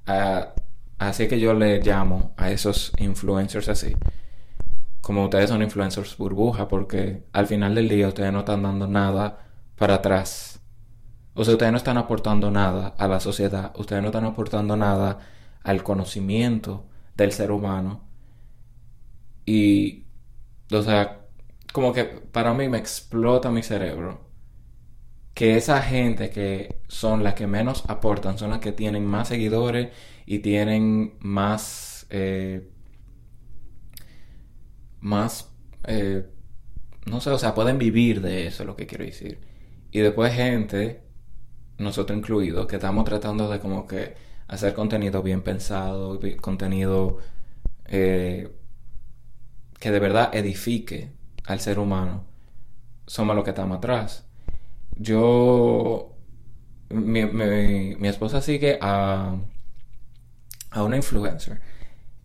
Ah, 0.06 0.54
así 0.98 1.28
que 1.28 1.38
yo 1.40 1.54
le 1.54 1.80
llamo 1.80 2.34
a 2.36 2.50
esos 2.50 2.92
influencers 2.98 3.68
así. 3.68 3.96
Como 5.00 5.24
ustedes 5.24 5.50
son 5.50 5.62
influencers 5.62 6.16
burbuja, 6.16 6.68
porque 6.68 7.24
al 7.32 7.46
final 7.46 7.74
del 7.74 7.88
día 7.88 8.08
ustedes 8.08 8.32
no 8.32 8.40
están 8.40 8.62
dando 8.62 8.86
nada 8.88 9.46
para 9.76 9.94
atrás. 9.94 10.60
O 11.34 11.44
sea, 11.44 11.54
ustedes 11.54 11.72
no 11.72 11.78
están 11.78 11.98
aportando 11.98 12.50
nada 12.50 12.94
a 12.98 13.06
la 13.08 13.20
sociedad, 13.20 13.72
ustedes 13.76 14.02
no 14.02 14.08
están 14.08 14.24
aportando 14.24 14.76
nada 14.76 15.20
al 15.62 15.82
conocimiento 15.82 16.86
del 17.16 17.32
ser 17.32 17.52
humano. 17.52 18.02
Y, 19.44 20.06
o 20.72 20.82
sea, 20.82 21.20
como 21.72 21.92
que 21.92 22.04
para 22.04 22.54
mí 22.54 22.68
me 22.68 22.78
explota 22.78 23.50
mi 23.50 23.62
cerebro 23.62 24.25
que 25.36 25.56
esa 25.58 25.82
gente 25.82 26.30
que 26.30 26.80
son 26.88 27.22
las 27.22 27.34
que 27.34 27.46
menos 27.46 27.84
aportan, 27.88 28.38
son 28.38 28.50
las 28.50 28.60
que 28.60 28.72
tienen 28.72 29.04
más 29.06 29.28
seguidores 29.28 29.90
y 30.24 30.38
tienen 30.40 31.14
más, 31.20 32.06
eh, 32.10 32.70
más, 35.00 35.50
eh, 35.84 36.26
no 37.06 37.20
sé, 37.20 37.30
o 37.30 37.38
sea, 37.38 37.54
pueden 37.54 37.78
vivir 37.78 38.22
de 38.22 38.46
eso, 38.46 38.64
lo 38.64 38.76
que 38.76 38.86
quiero 38.86 39.04
decir. 39.04 39.40
Y 39.92 40.00
después 40.00 40.32
gente, 40.34 41.02
nosotros 41.78 42.18
incluidos, 42.18 42.66
que 42.66 42.76
estamos 42.76 43.04
tratando 43.04 43.50
de 43.50 43.60
como 43.60 43.86
que 43.86 44.14
hacer 44.48 44.74
contenido 44.74 45.22
bien 45.22 45.42
pensado, 45.42 46.18
contenido 46.40 47.18
eh, 47.86 48.50
que 49.80 49.90
de 49.90 50.00
verdad 50.00 50.34
edifique 50.34 51.12
al 51.44 51.60
ser 51.60 51.78
humano, 51.78 52.24
somos 53.06 53.36
los 53.36 53.44
que 53.44 53.50
estamos 53.50 53.78
atrás. 53.78 54.25
Yo. 54.96 56.12
Mi, 56.90 57.24
mi, 57.26 58.08
esposa 58.08 58.40
sigue 58.40 58.78
a. 58.80 59.36
a 60.70 60.82
una 60.82 60.96
influencer. 60.96 61.60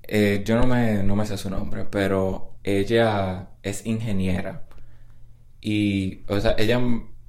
Eh, 0.04 0.44
yo 0.46 0.58
no 0.58 0.68
me, 0.68 1.04
no 1.04 1.16
me 1.16 1.25
sé 1.25 1.38
su 1.38 1.50
nombre, 1.50 1.86
pero 1.86 2.56
ella 2.63 3.50
es 3.63 3.86
ingeniera. 3.86 4.63
Y, 5.62 6.24
o 6.28 6.40
sea, 6.40 6.56
ella, 6.58 6.82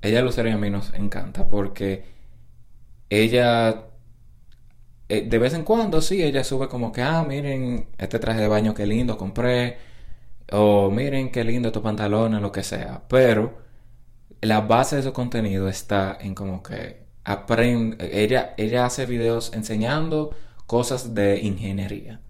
ella 0.03 0.23
Lucero 0.23 0.49
y 0.49 0.53
a 0.53 0.59
mí 0.59 0.71
nos 0.71 0.93
encanta 0.95 1.49
porque 1.49 2.05
ella, 3.11 3.87
eh, 5.09 5.23
de 5.29 5.39
vez 5.39 5.55
en 5.55 5.65
cuando, 5.65 6.01
sí, 6.01 6.23
ella 6.23 6.45
sube 6.45 6.69
como 6.69 6.93
que, 6.93 7.03
ah, 7.03 7.25
miren, 7.29 7.89
este 7.99 8.19
traje 8.19 8.41
de 8.41 8.49
baño, 8.49 8.75
qué 8.75 8.87
lindo, 8.87 9.19
compré. 9.19 9.79
O 10.53 10.91
miren, 10.91 11.31
qué 11.33 11.45
lindo 11.45 11.69
estos 11.69 11.83
pantalones, 11.83 12.41
lo 12.43 12.53
que 12.53 12.63
sea. 12.63 13.03
Pero 13.09 13.62
la 14.43 14.61
base 14.63 14.97
de 14.97 15.03
su 15.03 15.13
contenido 15.13 15.69
está 15.69 16.19
en 16.21 16.35
como 16.35 16.63
que 16.63 17.03
aprende, 17.25 17.97
ella, 18.23 18.55
ella 18.59 18.87
hace 18.87 19.07
videos 19.07 19.53
enseñando 19.55 20.35
cosas 20.67 21.15
de 21.15 21.41
ingeniería. 21.41 22.21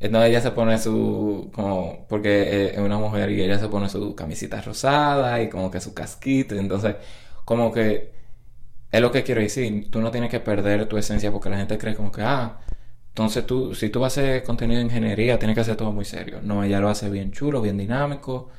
Entonces 0.00 0.30
ella 0.30 0.40
se 0.40 0.52
pone 0.52 0.78
su, 0.78 1.50
como, 1.54 2.06
porque 2.08 2.72
es 2.74 2.78
una 2.78 2.98
mujer 2.98 3.30
y 3.30 3.42
ella 3.42 3.58
se 3.58 3.68
pone 3.68 3.88
su 3.88 4.14
camisita 4.14 4.60
rosada 4.62 5.42
y 5.42 5.48
como 5.48 5.70
que 5.70 5.80
su 5.80 5.94
casquito. 5.94 6.54
entonces, 6.54 6.96
como 7.44 7.72
que 7.72 8.12
es 8.90 9.00
lo 9.00 9.10
que 9.12 9.22
quiero 9.22 9.40
decir. 9.40 9.90
Tú 9.90 10.00
no 10.00 10.10
tienes 10.10 10.30
que 10.30 10.40
perder 10.40 10.86
tu 10.86 10.96
esencia 10.98 11.32
porque 11.32 11.50
la 11.50 11.58
gente 11.58 11.78
cree 11.78 11.94
como 11.94 12.12
que, 12.12 12.22
ah, 12.22 12.58
entonces 13.08 13.46
tú, 13.46 13.74
si 13.74 13.90
tú 13.90 14.00
vas 14.00 14.16
a 14.18 14.20
hacer 14.20 14.44
contenido 14.44 14.78
de 14.78 14.84
ingeniería, 14.86 15.38
tienes 15.38 15.54
que 15.54 15.62
hacer 15.62 15.76
todo 15.76 15.92
muy 15.92 16.04
serio. 16.04 16.40
No, 16.42 16.62
ella 16.64 16.80
lo 16.80 16.88
hace 16.88 17.10
bien 17.10 17.32
chulo, 17.32 17.60
bien 17.60 17.76
dinámico, 17.78 18.50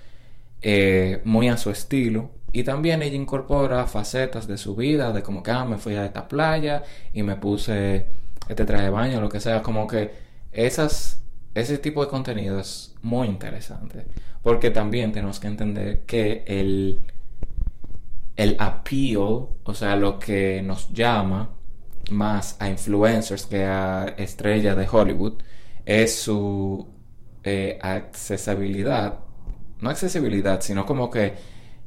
eh, 0.61 1.21
muy 1.25 1.47
a 1.49 1.57
su 1.57 1.69
estilo. 1.71 2.31
Y 2.51 2.63
también 2.63 3.01
ella 3.01 3.15
incorpora 3.15 3.85
facetas 3.85 4.47
de 4.47 4.57
su 4.57 4.75
vida, 4.75 5.11
de 5.13 5.21
como 5.21 5.43
que, 5.43 5.51
ah, 5.51 5.65
me 5.65 5.77
fui 5.77 5.95
a 5.95 6.05
esta 6.05 6.27
playa 6.27 6.83
y 7.13 7.23
me 7.23 7.35
puse 7.35 8.07
este 8.47 8.65
traje 8.65 8.85
de 8.85 8.89
baño, 8.89 9.21
lo 9.21 9.29
que 9.29 9.39
sea, 9.39 9.61
como 9.61 9.87
que 9.87 10.11
esas, 10.51 11.21
ese 11.53 11.77
tipo 11.77 12.03
de 12.03 12.09
contenido 12.09 12.59
es 12.59 12.95
muy 13.01 13.27
interesante. 13.27 14.05
Porque 14.41 14.71
también 14.71 15.11
tenemos 15.11 15.39
que 15.39 15.47
entender 15.47 16.01
que 16.05 16.43
el, 16.47 16.99
el 18.35 18.55
appeal, 18.59 19.47
o 19.63 19.73
sea, 19.73 19.95
lo 19.95 20.17
que 20.17 20.61
nos 20.63 20.91
llama 20.93 21.49
más 22.11 22.55
a 22.59 22.69
influencers 22.69 23.45
que 23.45 23.65
a 23.65 24.15
estrellas 24.17 24.75
de 24.77 24.87
Hollywood, 24.89 25.33
es 25.85 26.19
su 26.19 26.87
eh, 27.43 27.77
accesibilidad. 27.81 29.19
No 29.81 29.89
accesibilidad, 29.89 30.61
sino 30.61 30.85
como 30.85 31.09
que 31.09 31.33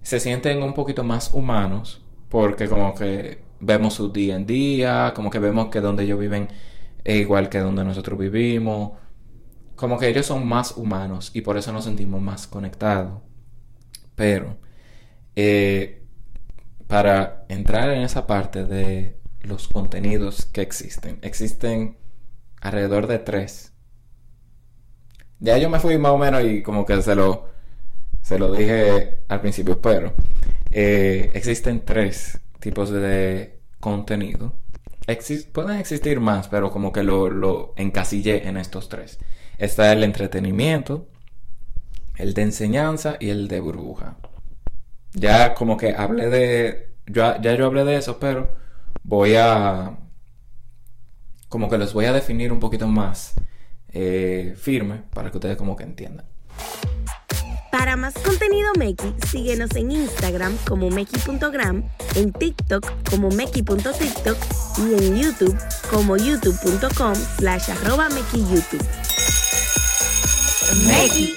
se 0.03 0.21
sienten 0.21 0.63
un 0.63 0.75
poquito 0.75 1.05
más 1.05 1.33
humanos 1.33 2.05
porque 2.29 2.69
como 2.69 2.95
que 2.95 3.43
vemos 3.61 3.95
su 3.95 4.13
día 4.13 4.37
en 4.37 4.47
día, 4.47 5.13
como 5.15 5.31
que 5.31 5.39
vemos 5.39 5.69
que 5.69 5.81
donde 5.81 6.05
ellos 6.05 6.19
viven 6.19 6.49
es 7.05 7.21
igual 7.21 7.49
que 7.49 7.59
donde 7.59 7.85
nosotros 7.85 8.19
vivimos, 8.19 8.93
como 9.77 9.99
que 9.99 10.09
ellos 10.09 10.27
son 10.27 10.47
más 10.47 10.77
humanos 10.77 11.31
y 11.35 11.43
por 11.43 11.57
eso 11.59 11.73
nos 11.73 11.85
sentimos 11.85 12.21
más 12.21 12.47
conectados. 12.47 13.21
Pero 14.15 14.59
eh, 15.37 16.05
para 16.87 17.45
entrar 17.49 17.91
en 17.91 18.03
esa 18.03 18.27
parte 18.27 18.65
de 18.65 19.19
los 19.41 19.69
contenidos 19.69 20.47
que 20.47 20.63
existen, 20.63 21.19
existen 21.23 21.99
alrededor 22.61 23.07
de 23.07 23.19
tres. 23.19 23.73
Ya 25.41 25.59
yo 25.59 25.69
me 25.69 25.81
fui 25.81 25.99
más 25.99 26.13
o 26.13 26.19
menos 26.19 26.45
y 26.45 26.63
como 26.63 26.87
que 26.87 27.03
se 27.03 27.15
lo 27.17 27.52
se 28.23 28.39
lo 28.39 28.53
dije 28.53 29.19
al 29.29 29.41
principio, 29.41 29.81
pero 29.81 30.15
eh, 30.71 31.31
existen 31.35 31.85
tres 31.85 32.41
tipos 32.61 32.91
de 32.91 33.59
contenido. 33.81 34.55
pueden 35.53 35.79
existir 35.79 36.21
más, 36.21 36.49
pero 36.49 36.71
como 36.71 36.93
que 36.93 37.03
lo, 37.03 37.75
encasillé 37.77 38.49
en 38.49 38.57
estos 38.57 38.89
tres. 38.89 39.19
Está 39.59 39.93
el 39.93 40.05
entretenimiento, 40.05 41.09
el 42.17 42.33
de 42.35 42.43
enseñanza 42.43 43.17
y 43.21 43.31
el 43.31 43.49
de 43.49 43.61
burbuja. 43.61 44.17
Ya 45.13 45.55
como 45.55 45.77
que 45.77 45.95
hablé 45.95 46.31
de... 46.31 46.93
Ya 47.07 47.41
yo 47.41 47.67
hablé 47.67 47.85
de 47.85 47.97
eso, 47.97 48.19
pero 48.19 48.55
voy 49.03 49.35
a... 49.37 49.99
Como 51.49 51.69
que 51.69 51.77
los 51.77 51.93
voy 51.93 52.07
a 52.07 52.13
definir 52.13 52.53
un 52.53 52.61
poquito 52.61 52.87
más 52.87 53.35
eh, 53.89 54.55
firme 54.57 55.03
para 55.13 55.31
que 55.31 55.37
ustedes 55.37 55.57
como 55.57 55.77
que 55.77 55.85
entiendan. 55.85 56.25
Para 57.73 57.97
más 57.97 58.13
contenido 58.19 58.71
Meki, 58.79 59.15
síguenos 59.29 59.75
en 59.77 59.93
Instagram 59.93 60.55
como 60.69 60.91
Meki.gram, 60.91 61.83
en 62.17 62.31
TikTok 62.31 62.87
como 63.09 63.31
Meki.tiktok 63.31 64.37
y 64.77 65.07
en 65.07 65.17
YouTube 65.17 65.57
como 65.91 66.19
youtube.com 66.19 67.15
slash 67.15 67.71
arroba 67.71 68.11
YouTube. 68.11 68.87
Meki. 70.87 71.35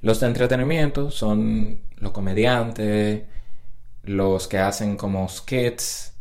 Los 0.00 0.20
de 0.20 0.26
entretenimiento 0.26 1.10
son 1.10 1.82
los 1.98 2.12
comediantes, 2.12 3.24
los 4.04 4.48
que 4.48 4.56
hacen 4.56 4.96
como 4.96 5.28
skits, 5.28 6.14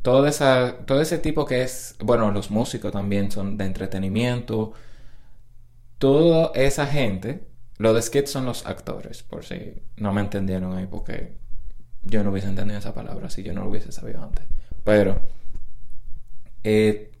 todo, 0.00 0.26
esa, 0.26 0.74
todo 0.86 1.02
ese 1.02 1.18
tipo 1.18 1.44
que 1.44 1.64
es, 1.64 1.96
bueno, 1.98 2.32
los 2.32 2.50
músicos 2.50 2.92
también 2.92 3.30
son 3.30 3.58
de 3.58 3.66
entretenimiento. 3.66 4.72
Toda 5.98 6.52
esa 6.54 6.86
gente 6.86 7.46
los 7.78 7.94
de 7.94 8.02
skits 8.02 8.30
son 8.30 8.44
los 8.44 8.66
actores, 8.66 9.22
por 9.22 9.44
si 9.44 9.82
no 9.96 10.12
me 10.12 10.20
entendieron 10.20 10.76
ahí, 10.76 10.86
porque 10.86 11.34
yo 12.02 12.24
no 12.24 12.30
hubiese 12.30 12.48
entendido 12.48 12.78
esa 12.78 12.94
palabra 12.94 13.30
si 13.30 13.42
yo 13.42 13.52
no 13.52 13.62
lo 13.62 13.70
hubiese 13.70 13.92
sabido 13.92 14.22
antes. 14.22 14.44
Pero 14.84 15.20
eh, 16.64 17.12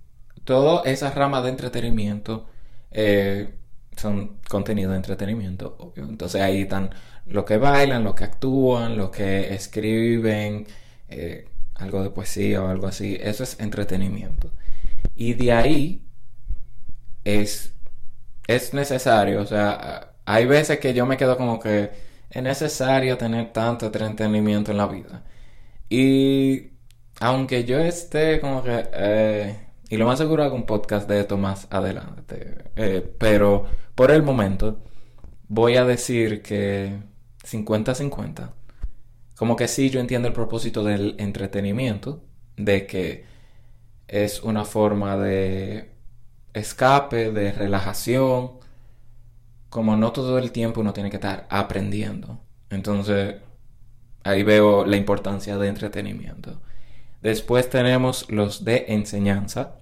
toda 0.44 0.82
esa 0.84 1.10
rama 1.10 1.42
de 1.42 1.50
entretenimiento 1.50 2.46
eh, 2.90 3.54
son 3.96 4.38
contenido 4.48 4.90
de 4.90 4.96
entretenimiento, 4.96 5.76
obvio. 5.78 6.04
Entonces 6.04 6.40
ahí 6.40 6.62
están 6.62 6.90
los 7.26 7.44
que 7.44 7.58
bailan, 7.58 8.04
los 8.04 8.14
que 8.14 8.24
actúan, 8.24 8.96
los 8.96 9.10
que 9.10 9.54
escriben, 9.54 10.66
eh, 11.08 11.48
algo 11.74 12.02
de 12.02 12.10
poesía 12.10 12.62
o 12.62 12.68
algo 12.68 12.86
así. 12.86 13.16
Eso 13.20 13.44
es 13.44 13.60
entretenimiento. 13.60 14.52
Y 15.14 15.34
de 15.34 15.52
ahí 15.52 16.06
es, 17.24 17.74
es 18.46 18.74
necesario, 18.74 19.42
o 19.42 19.46
sea, 19.46 20.12
hay 20.28 20.44
veces 20.44 20.78
que 20.78 20.92
yo 20.92 21.06
me 21.06 21.16
quedo 21.16 21.38
como 21.38 21.58
que 21.58 21.90
es 22.28 22.42
necesario 22.42 23.16
tener 23.16 23.50
tanto 23.50 23.86
entretenimiento 23.86 24.72
en 24.72 24.76
la 24.76 24.86
vida. 24.86 25.24
Y 25.88 26.72
aunque 27.20 27.64
yo 27.64 27.78
esté 27.78 28.38
como 28.38 28.62
que... 28.62 28.88
Eh, 28.92 29.58
y 29.88 29.96
lo 29.96 30.04
más 30.04 30.18
seguro 30.18 30.44
hago 30.44 30.54
un 30.54 30.66
podcast 30.66 31.08
de 31.08 31.20
esto 31.20 31.38
más 31.38 31.66
adelante. 31.70 32.64
Eh, 32.76 33.10
pero 33.18 33.64
por 33.94 34.10
el 34.10 34.22
momento 34.22 34.84
voy 35.48 35.76
a 35.76 35.86
decir 35.86 36.42
que 36.42 36.98
50-50 37.44 38.50
como 39.34 39.56
que 39.56 39.66
sí 39.66 39.88
yo 39.88 39.98
entiendo 40.00 40.28
el 40.28 40.34
propósito 40.34 40.84
del 40.84 41.14
entretenimiento, 41.18 42.22
de 42.56 42.86
que 42.86 43.24
es 44.08 44.42
una 44.42 44.66
forma 44.66 45.16
de 45.16 45.92
escape, 46.52 47.32
de 47.32 47.52
relajación, 47.52 48.58
como 49.68 49.96
no 49.96 50.12
todo 50.12 50.38
el 50.38 50.52
tiempo 50.52 50.80
uno 50.80 50.92
tiene 50.92 51.10
que 51.10 51.16
estar 51.16 51.46
aprendiendo. 51.50 52.40
Entonces, 52.70 53.36
ahí 54.24 54.42
veo 54.42 54.84
la 54.84 54.96
importancia 54.96 55.56
de 55.58 55.68
entretenimiento. 55.68 56.60
Después 57.22 57.68
tenemos 57.70 58.30
los 58.30 58.64
de 58.64 58.86
enseñanza. 58.88 59.76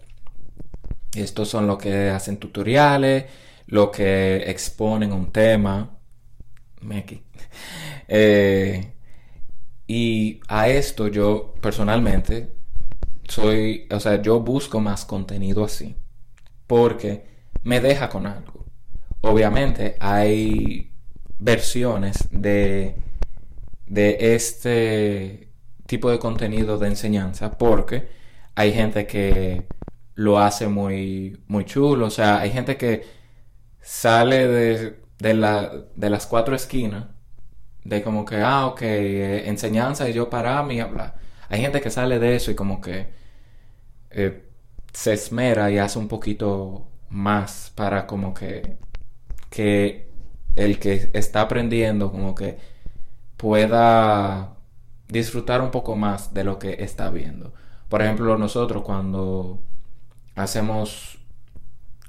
Estos 1.14 1.48
son 1.48 1.66
los 1.66 1.78
que 1.78 2.10
hacen 2.10 2.38
tutoriales, 2.38 3.26
los 3.66 3.90
que 3.90 4.50
exponen 4.50 5.12
un 5.12 5.32
tema. 5.32 5.92
Eh, 8.08 8.92
y 9.88 10.40
a 10.46 10.68
esto 10.68 11.08
yo 11.08 11.54
personalmente 11.60 12.52
soy, 13.28 13.88
o 13.90 13.98
sea, 13.98 14.22
yo 14.22 14.40
busco 14.40 14.80
más 14.80 15.04
contenido 15.04 15.64
así. 15.64 15.96
Porque 16.66 17.26
me 17.64 17.80
deja 17.80 18.08
con 18.08 18.26
algo. 18.26 18.65
Obviamente 19.22 19.96
hay 20.00 20.92
versiones 21.38 22.28
de, 22.30 22.96
de 23.86 24.34
este 24.34 25.50
tipo 25.86 26.10
de 26.10 26.18
contenido 26.18 26.78
de 26.78 26.88
enseñanza 26.88 27.58
porque 27.58 28.08
hay 28.54 28.72
gente 28.72 29.06
que 29.06 29.66
lo 30.14 30.38
hace 30.40 30.68
muy, 30.68 31.42
muy 31.48 31.64
chulo. 31.64 32.06
O 32.06 32.10
sea, 32.10 32.40
hay 32.40 32.50
gente 32.50 32.76
que 32.76 33.04
sale 33.82 34.48
de, 34.48 35.00
de, 35.18 35.34
la, 35.34 35.72
de 35.96 36.10
las 36.10 36.26
cuatro 36.26 36.56
esquinas 36.56 37.06
de 37.84 38.02
como 38.02 38.24
que, 38.24 38.36
ah, 38.38 38.66
ok, 38.66 38.82
eh, 38.82 39.48
enseñanza 39.48 40.08
y 40.08 40.12
yo 40.12 40.30
para 40.30 40.62
mí 40.62 40.80
hablar. 40.80 41.16
Hay 41.48 41.60
gente 41.60 41.80
que 41.80 41.90
sale 41.90 42.18
de 42.18 42.36
eso 42.36 42.50
y 42.50 42.54
como 42.56 42.80
que 42.80 43.08
eh, 44.10 44.44
se 44.92 45.12
esmera 45.14 45.70
y 45.70 45.78
hace 45.78 45.98
un 45.98 46.08
poquito 46.08 46.88
más 47.10 47.72
para 47.74 48.06
como 48.06 48.34
que, 48.34 48.78
que 49.50 50.08
el 50.56 50.78
que 50.78 51.10
está 51.12 51.42
aprendiendo 51.42 52.10
como 52.10 52.34
que 52.34 52.58
pueda 53.36 54.56
disfrutar 55.08 55.60
un 55.62 55.70
poco 55.70 55.96
más 55.96 56.34
de 56.34 56.44
lo 56.44 56.58
que 56.58 56.82
está 56.84 57.10
viendo. 57.10 57.52
Por 57.88 58.02
ejemplo, 58.02 58.36
nosotros 58.38 58.82
cuando 58.82 59.60
hacemos 60.34 61.18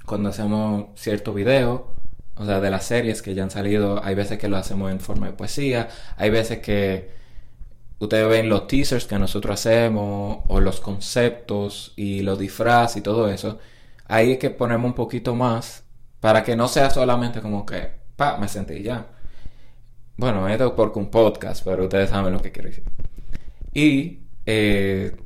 cuando 0.08 0.30
hacemos 0.30 0.86
cierto 0.96 1.34
video, 1.34 1.94
o 2.34 2.44
sea, 2.46 2.60
de 2.60 2.70
las 2.70 2.86
series 2.86 3.22
que 3.22 3.34
ya 3.34 3.42
han 3.44 3.50
salido, 3.50 4.02
hay 4.02 4.14
veces 4.14 4.38
que 4.38 4.48
lo 4.48 4.56
hacemos 4.56 4.90
en 4.90 5.00
forma 5.00 5.26
de 5.26 5.34
poesía, 5.34 5.88
hay 6.16 6.30
veces 6.30 6.60
que 6.60 7.10
ustedes 7.98 8.28
ven 8.28 8.48
los 8.48 8.66
teasers 8.66 9.06
que 9.06 9.18
nosotros 9.18 9.54
hacemos, 9.60 10.38
o 10.48 10.60
los 10.60 10.80
conceptos 10.80 11.92
y 11.96 12.22
los 12.22 12.38
disfraces 12.38 12.98
y 12.98 13.00
todo 13.02 13.28
eso. 13.28 13.58
Ahí 14.06 14.32
es 14.32 14.38
que 14.38 14.50
ponemos 14.50 14.86
un 14.86 14.94
poquito 14.94 15.34
más 15.34 15.84
para 16.20 16.42
que 16.42 16.56
no 16.56 16.68
sea 16.68 16.90
solamente 16.90 17.40
como 17.40 17.64
que, 17.66 17.90
pa, 18.16 18.36
me 18.38 18.48
sentí 18.48 18.82
ya. 18.82 19.06
Bueno, 20.16 20.48
esto 20.48 20.66
es 20.66 20.72
porque 20.72 20.98
un 20.98 21.10
podcast, 21.10 21.64
pero 21.64 21.84
ustedes 21.84 22.10
saben 22.10 22.32
lo 22.32 22.42
que 22.42 22.52
quiero 22.52 22.68
decir. 22.68 22.84
Y 23.72 24.20
eh, 24.46 25.16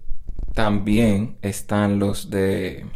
también 0.54 1.38
están 1.42 1.98
los 1.98 2.30
de 2.30 2.86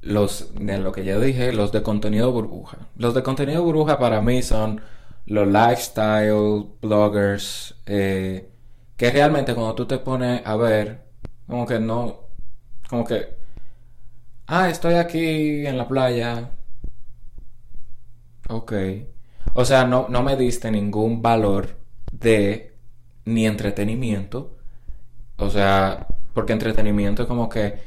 los 0.00 0.54
de 0.54 0.78
lo 0.78 0.92
que 0.92 1.04
ya 1.04 1.18
dije, 1.18 1.52
los 1.52 1.72
de 1.72 1.82
contenido 1.82 2.32
burbuja. 2.32 2.78
Los 2.96 3.14
de 3.14 3.22
contenido 3.22 3.62
burbuja 3.62 3.98
para 3.98 4.20
mí 4.20 4.42
son 4.42 4.80
los 5.26 5.46
lifestyle 5.46 6.66
bloggers, 6.80 7.74
eh, 7.86 8.48
que 8.96 9.10
realmente 9.10 9.54
cuando 9.54 9.74
tú 9.74 9.86
te 9.86 9.98
pones 9.98 10.42
a 10.46 10.56
ver, 10.56 11.02
como 11.46 11.66
que 11.66 11.78
no, 11.80 12.28
como 12.88 13.04
que, 13.04 13.37
ah, 14.48 14.68
estoy 14.70 14.94
aquí 14.94 15.66
en 15.66 15.78
la 15.78 15.88
playa, 15.88 16.50
ok. 18.48 18.72
O 19.54 19.64
sea, 19.64 19.84
no, 19.86 20.08
no 20.08 20.22
me 20.22 20.36
diste 20.36 20.70
ningún 20.70 21.22
valor 21.22 21.78
de 22.12 22.74
ni 23.24 23.46
entretenimiento. 23.46 24.56
O 25.36 25.50
sea, 25.50 26.06
porque 26.34 26.52
entretenimiento 26.52 27.22
es 27.22 27.28
como 27.28 27.48
que 27.48 27.78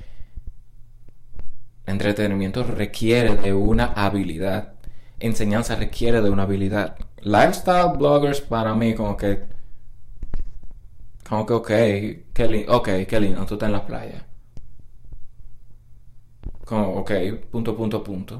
entretenimiento 1.86 2.64
requiere 2.64 3.36
de 3.38 3.54
una 3.54 3.86
habilidad. 3.94 4.74
Enseñanza 5.20 5.76
requiere 5.76 6.22
de 6.22 6.30
una 6.30 6.44
habilidad. 6.44 6.98
Lifestyle 7.22 7.98
bloggers 7.98 8.42
para 8.42 8.76
mí 8.76 8.96
como 8.96 9.18
que... 9.18 9.44
Como 11.28 11.46
que 11.46 11.54
ok, 11.54 11.68
qué 12.34 12.48
lindo, 12.50 12.78
ok, 12.78 12.90
qué 13.08 13.20
lindo, 13.20 13.46
tú 13.46 13.54
estás 13.56 13.68
en 13.68 13.74
la 13.74 13.86
playa. 13.86 14.26
Como, 16.72 16.86
ok, 17.02 17.12
punto, 17.52 17.76
punto, 17.76 17.98
punto. 18.04 18.36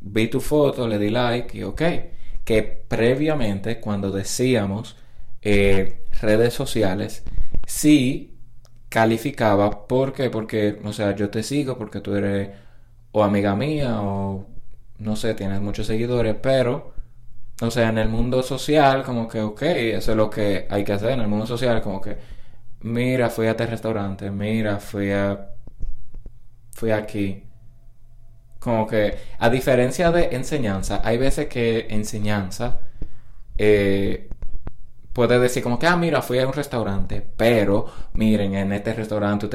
Vi 0.00 0.28
tu 0.28 0.40
foto, 0.40 0.86
le 0.86 0.98
di 0.98 1.10
like 1.10 1.56
y 1.58 1.62
ok. 1.64 1.82
Que 2.44 2.62
previamente 2.62 3.80
cuando 3.80 4.10
decíamos 4.10 4.96
eh, 5.42 6.04
redes 6.20 6.54
sociales, 6.54 7.24
sí 7.66 8.38
calificaba. 8.88 9.86
¿Por 9.88 10.12
qué? 10.12 10.30
Porque, 10.30 10.80
o 10.84 10.92
sea, 10.92 11.14
yo 11.16 11.30
te 11.30 11.42
sigo 11.42 11.76
porque 11.78 12.00
tú 12.00 12.14
eres 12.14 12.50
o 13.12 13.24
amiga 13.24 13.54
mía 13.56 14.00
o 14.02 14.46
no 14.98 15.16
sé, 15.16 15.34
tienes 15.34 15.60
muchos 15.60 15.86
seguidores, 15.86 16.36
pero, 16.42 16.94
o 17.62 17.70
sea, 17.70 17.88
en 17.90 17.98
el 17.98 18.08
mundo 18.08 18.42
social, 18.42 19.04
como 19.04 19.28
que, 19.28 19.40
ok, 19.42 19.62
eso 19.62 20.12
es 20.12 20.16
lo 20.16 20.30
que 20.30 20.66
hay 20.70 20.84
que 20.84 20.92
hacer. 20.94 21.12
En 21.12 21.20
el 21.20 21.28
mundo 21.28 21.46
social, 21.46 21.82
como 21.82 22.00
que, 22.00 22.18
mira, 22.82 23.30
fui 23.30 23.46
a 23.46 23.52
este 23.52 23.66
restaurante, 23.66 24.30
mira, 24.30 24.78
fui 24.80 25.12
a. 25.12 25.50
fui 26.78 26.92
aquí. 26.92 27.42
Como 28.60 28.86
que, 28.86 29.16
a 29.38 29.50
diferencia 29.50 30.10
de 30.10 30.36
enseñanza, 30.36 31.00
hay 31.04 31.18
veces 31.18 31.46
que 31.46 31.86
enseñanza 31.90 32.80
eh, 33.56 34.28
puede 35.12 35.38
decir 35.40 35.62
como 35.62 35.78
que, 35.78 35.86
ah, 35.86 35.96
mira, 35.96 36.22
fui 36.22 36.38
a 36.38 36.46
un 36.46 36.52
restaurante, 36.52 37.24
pero 37.36 37.86
miren, 38.14 38.54
en 38.54 38.72
este 38.72 38.94
restaurante 38.94 39.48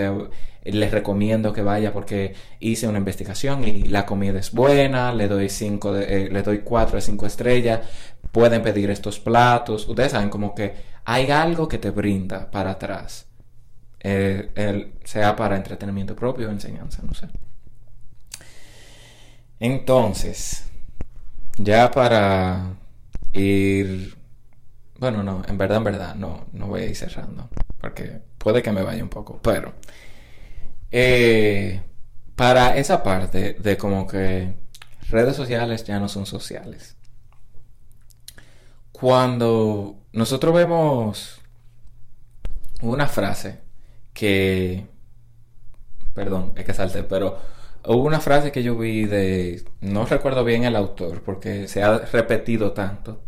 les 0.66 0.92
recomiendo 0.92 1.54
que 1.54 1.62
vaya 1.62 1.94
porque 1.94 2.34
hice 2.60 2.88
una 2.88 2.98
investigación 2.98 3.64
y 3.66 3.84
la 3.84 4.06
comida 4.06 4.40
es 4.40 4.52
buena, 4.52 5.14
le 5.14 5.28
doy 5.28 5.50
cinco 5.50 5.94
de, 5.94 6.26
eh, 6.26 6.30
le 6.30 6.44
doy 6.44 6.60
cuatro 6.60 6.96
de 6.96 7.02
cinco 7.02 7.26
estrellas, 7.26 7.82
pueden 8.32 8.62
pedir 8.62 8.90
estos 8.90 9.20
platos, 9.20 9.88
ustedes 9.88 10.12
saben 10.12 10.30
como 10.30 10.54
que 10.54 10.74
hay 11.06 11.32
algo 11.32 11.68
que 11.68 11.78
te 11.78 11.92
brinda 11.92 12.52
para 12.52 12.72
atrás, 12.72 13.28
eh, 14.04 14.94
sea 15.04 15.36
para 15.36 15.56
entretenimiento 15.56 16.16
propio 16.16 16.50
o 16.50 16.52
enseñanza, 16.52 17.02
no 17.04 17.14
sé. 17.14 17.28
Entonces, 19.60 20.66
ya 21.58 21.90
para 21.92 22.76
ir 23.34 24.16
bueno, 25.04 25.22
no, 25.22 25.42
en 25.48 25.58
verdad, 25.58 25.78
en 25.80 25.84
verdad, 25.84 26.16
no, 26.16 26.46
no 26.54 26.68
voy 26.68 26.84
a 26.84 26.86
ir 26.86 26.96
cerrando. 26.96 27.50
Porque 27.82 28.22
puede 28.38 28.64
que 28.64 28.72
me 28.72 28.84
vaya 28.84 29.04
un 29.04 29.10
poco. 29.10 29.40
Pero, 29.42 29.74
eh, 30.92 31.82
para 32.38 32.78
esa 32.78 33.04
parte 33.04 33.54
de 33.60 33.78
como 33.78 34.08
que 34.08 34.56
redes 35.10 35.36
sociales 35.36 35.84
ya 35.84 36.00
no 36.00 36.08
son 36.08 36.26
sociales. 36.26 36.96
Cuando 38.94 39.98
nosotros 40.14 40.54
vemos 40.56 41.42
una 42.82 43.08
frase 43.08 43.60
que, 44.14 44.88
perdón, 46.14 46.54
es 46.56 46.66
que 46.66 46.74
salte, 46.74 47.04
pero 47.04 47.38
hubo 47.86 48.04
una 48.04 48.20
frase 48.22 48.52
que 48.52 48.64
yo 48.64 48.78
vi 48.78 49.06
de, 49.06 49.66
no 49.82 50.06
recuerdo 50.06 50.44
bien 50.44 50.64
el 50.64 50.76
autor 50.76 51.22
porque 51.24 51.68
se 51.68 51.84
ha 51.84 52.00
repetido 52.00 52.74
tanto, 52.74 53.22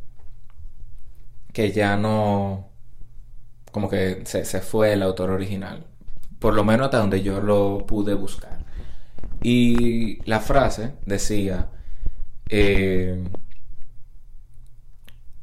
que 1.53 1.71
ya 1.71 1.97
no, 1.97 2.69
como 3.71 3.89
que 3.89 4.23
se, 4.25 4.43
fue 4.61 4.93
el 4.93 5.03
autor 5.03 5.31
original, 5.31 5.85
por 6.39 6.53
lo 6.53 6.63
menos 6.63 6.85
hasta 6.85 6.99
donde 6.99 7.21
yo 7.23 7.41
lo 7.41 7.85
pude 7.87 8.13
buscar. 8.13 8.65
Y 9.41 10.21
la 10.29 10.39
frase 10.39 10.93
decía, 11.05 11.69
eh, 12.49 13.23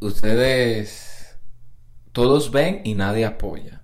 ustedes 0.01 1.37
todos 2.13 2.51
ven 2.51 2.81
y 2.85 2.95
nadie 2.95 3.25
apoya. 3.25 3.82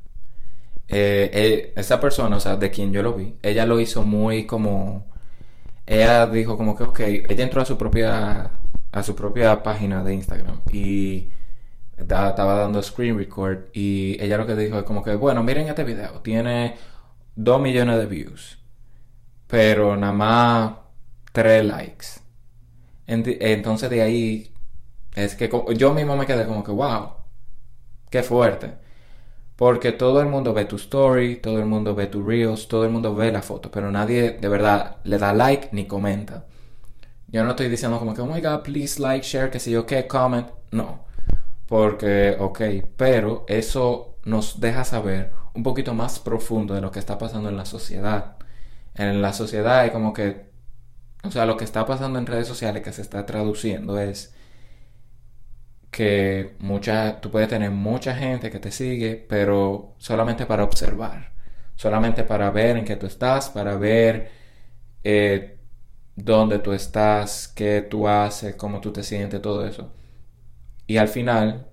Eh, 0.89 1.31
eh, 1.33 1.73
esa 1.77 2.01
persona, 2.01 2.37
o 2.37 2.41
sea, 2.41 2.57
de 2.57 2.71
quien 2.71 2.93
yo 2.93 3.03
lo 3.03 3.15
vi, 3.15 3.37
ella 3.43 3.67
lo 3.67 3.79
hizo 3.81 4.03
muy 4.05 4.47
como, 4.47 5.07
ella 5.87 6.27
dijo 6.27 6.57
como 6.57 6.77
que, 6.77 6.85
ok, 6.85 7.01
ella 7.29 7.45
entró 7.45 7.63
a 7.63 7.65
su 7.67 7.77
propia, 7.79 8.51
a 8.93 9.03
su 9.03 9.15
propia 9.15 9.63
página 9.63 10.03
de 10.03 10.15
Instagram 10.15 10.61
y 10.73 11.29
estaba 11.97 12.33
dando 12.33 12.83
screen 12.83 13.19
record 13.19 13.67
y 13.75 14.17
ella 14.23 14.39
lo 14.39 14.47
que 14.47 14.57
dijo 14.57 14.79
es 14.79 14.85
como 14.85 15.03
que, 15.05 15.15
bueno, 15.17 15.43
miren 15.43 15.69
este 15.69 15.85
video, 15.85 16.21
tiene 16.23 16.77
2 17.37 17.61
millones 17.61 17.99
de 17.99 18.07
views, 18.07 18.59
pero 19.47 19.97
nada 19.97 20.13
más 20.13 20.73
3 21.33 21.65
likes. 21.65 22.07
Entonces 23.07 23.91
de 23.91 24.03
ahí 24.03 24.55
es 25.15 25.35
que 25.35 25.51
yo 25.77 25.95
mismo 25.95 26.17
me 26.17 26.27
quedé 26.27 26.47
como 26.47 26.65
que, 26.65 26.73
wow, 26.73 27.19
Qué 28.11 28.23
fuerte. 28.23 28.75
Porque 29.59 29.91
todo 29.91 30.21
el 30.21 30.29
mundo 30.29 30.55
ve 30.55 30.67
tu 30.67 30.77
story, 30.77 31.35
todo 31.35 31.59
el 31.59 31.67
mundo 31.67 31.93
ve 31.93 32.07
tu 32.07 32.23
reels, 32.23 32.69
todo 32.69 32.85
el 32.85 32.91
mundo 32.91 33.13
ve 33.17 33.33
la 33.33 33.43
foto, 33.43 33.73
pero 33.73 33.91
nadie 33.91 34.39
de 34.41 34.49
verdad 34.49 34.99
le 35.03 35.19
da 35.19 35.33
like 35.33 35.71
ni 35.73 35.85
comenta. 35.89 36.45
Yo 37.27 37.43
no 37.43 37.51
estoy 37.51 37.69
diciendo 37.69 37.99
como 37.99 38.15
que, 38.15 38.21
oh 38.21 38.27
my 38.27 38.41
god, 38.41 38.63
please 38.63 39.03
like, 39.03 39.27
share, 39.27 39.51
que 39.51 39.59
si 39.59 39.73
yo 39.73 39.85
qué, 39.85 40.07
comment. 40.07 40.47
No. 40.71 41.01
Porque, 41.67 42.37
ok, 42.39 42.61
pero 42.97 43.45
eso 43.49 44.19
nos 44.25 44.61
deja 44.61 44.85
saber 44.85 45.33
un 45.55 45.65
poquito 45.65 45.93
más 45.93 46.21
profundo 46.21 46.75
de 46.75 46.81
lo 46.81 46.93
que 46.93 47.01
está 47.01 47.19
pasando 47.19 47.49
en 47.49 47.57
la 47.57 47.65
sociedad. 47.65 48.37
En 48.95 49.21
la 49.21 49.33
sociedad 49.33 49.81
hay 49.81 49.91
como 49.91 50.13
que, 50.13 50.51
o 51.25 51.33
sea, 51.33 51.47
lo 51.47 51.57
que 51.57 51.65
está 51.65 51.85
pasando 51.85 52.21
en 52.21 52.27
redes 52.27 52.47
sociales 52.47 52.85
que 52.85 52.93
se 52.93 53.03
está 53.03 53.27
traduciendo 53.27 53.99
es 53.99 54.33
que 55.91 56.57
mucha, 56.61 57.21
tú 57.21 57.31
puedes 57.31 57.49
tener 57.49 57.71
mucha 57.71 58.15
gente 58.15 58.51
que 58.51 58.61
te 58.61 58.71
sigue, 58.71 59.17
pero 59.29 59.95
solamente 59.99 60.47
para 60.47 60.65
observar, 60.65 61.33
solamente 61.77 62.25
para 62.25 62.51
ver 62.51 62.77
en 62.77 62.85
qué 62.85 62.97
tú 62.97 63.07
estás, 63.07 63.51
para 63.51 63.77
ver 63.77 64.31
eh, 65.05 65.59
dónde 66.17 66.59
tú 66.59 66.73
estás, 66.73 67.49
qué 67.49 67.83
tú 67.83 68.09
haces, 68.09 68.57
cómo 68.57 68.81
tú 68.81 68.93
te 68.93 69.03
sientes, 69.03 69.41
todo 69.43 69.67
eso. 69.67 69.93
Y 70.87 70.97
al 70.99 71.09
final 71.09 71.69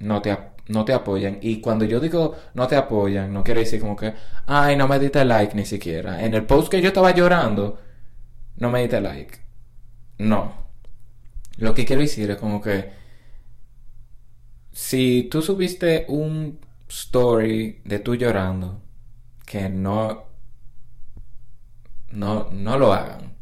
no 0.00 0.22
te, 0.22 0.36
no 0.68 0.84
te 0.84 0.92
apoyan. 0.92 1.38
Y 1.42 1.60
cuando 1.60 1.84
yo 1.84 2.00
digo 2.00 2.36
no 2.54 2.66
te 2.68 2.76
apoyan, 2.76 3.32
no 3.32 3.44
quiere 3.44 3.60
decir 3.60 3.80
como 3.80 3.96
que, 3.96 4.14
ay, 4.46 4.76
no 4.76 4.88
me 4.88 4.98
diste 4.98 5.24
like 5.24 5.54
ni 5.56 5.64
siquiera. 5.66 6.24
En 6.24 6.34
el 6.34 6.44
post 6.46 6.70
que 6.70 6.80
yo 6.82 6.88
estaba 6.88 7.12
llorando, 7.12 7.78
no 8.56 8.70
me 8.70 8.80
diste 8.82 9.00
like. 9.00 9.38
No. 10.18 10.54
Lo 11.58 11.74
que 11.74 11.84
quiero 11.84 12.02
decir 12.02 12.30
es 12.30 12.36
como 12.38 12.60
que 12.60 12.99
si 14.72 15.28
tú 15.30 15.42
subiste 15.42 16.04
un 16.08 16.60
story 16.88 17.80
de 17.84 17.98
tú 17.98 18.14
llorando, 18.14 18.80
que 19.46 19.68
no, 19.68 20.24
no, 22.10 22.48
no 22.50 22.78
lo 22.78 22.92
hagan. 22.92 23.36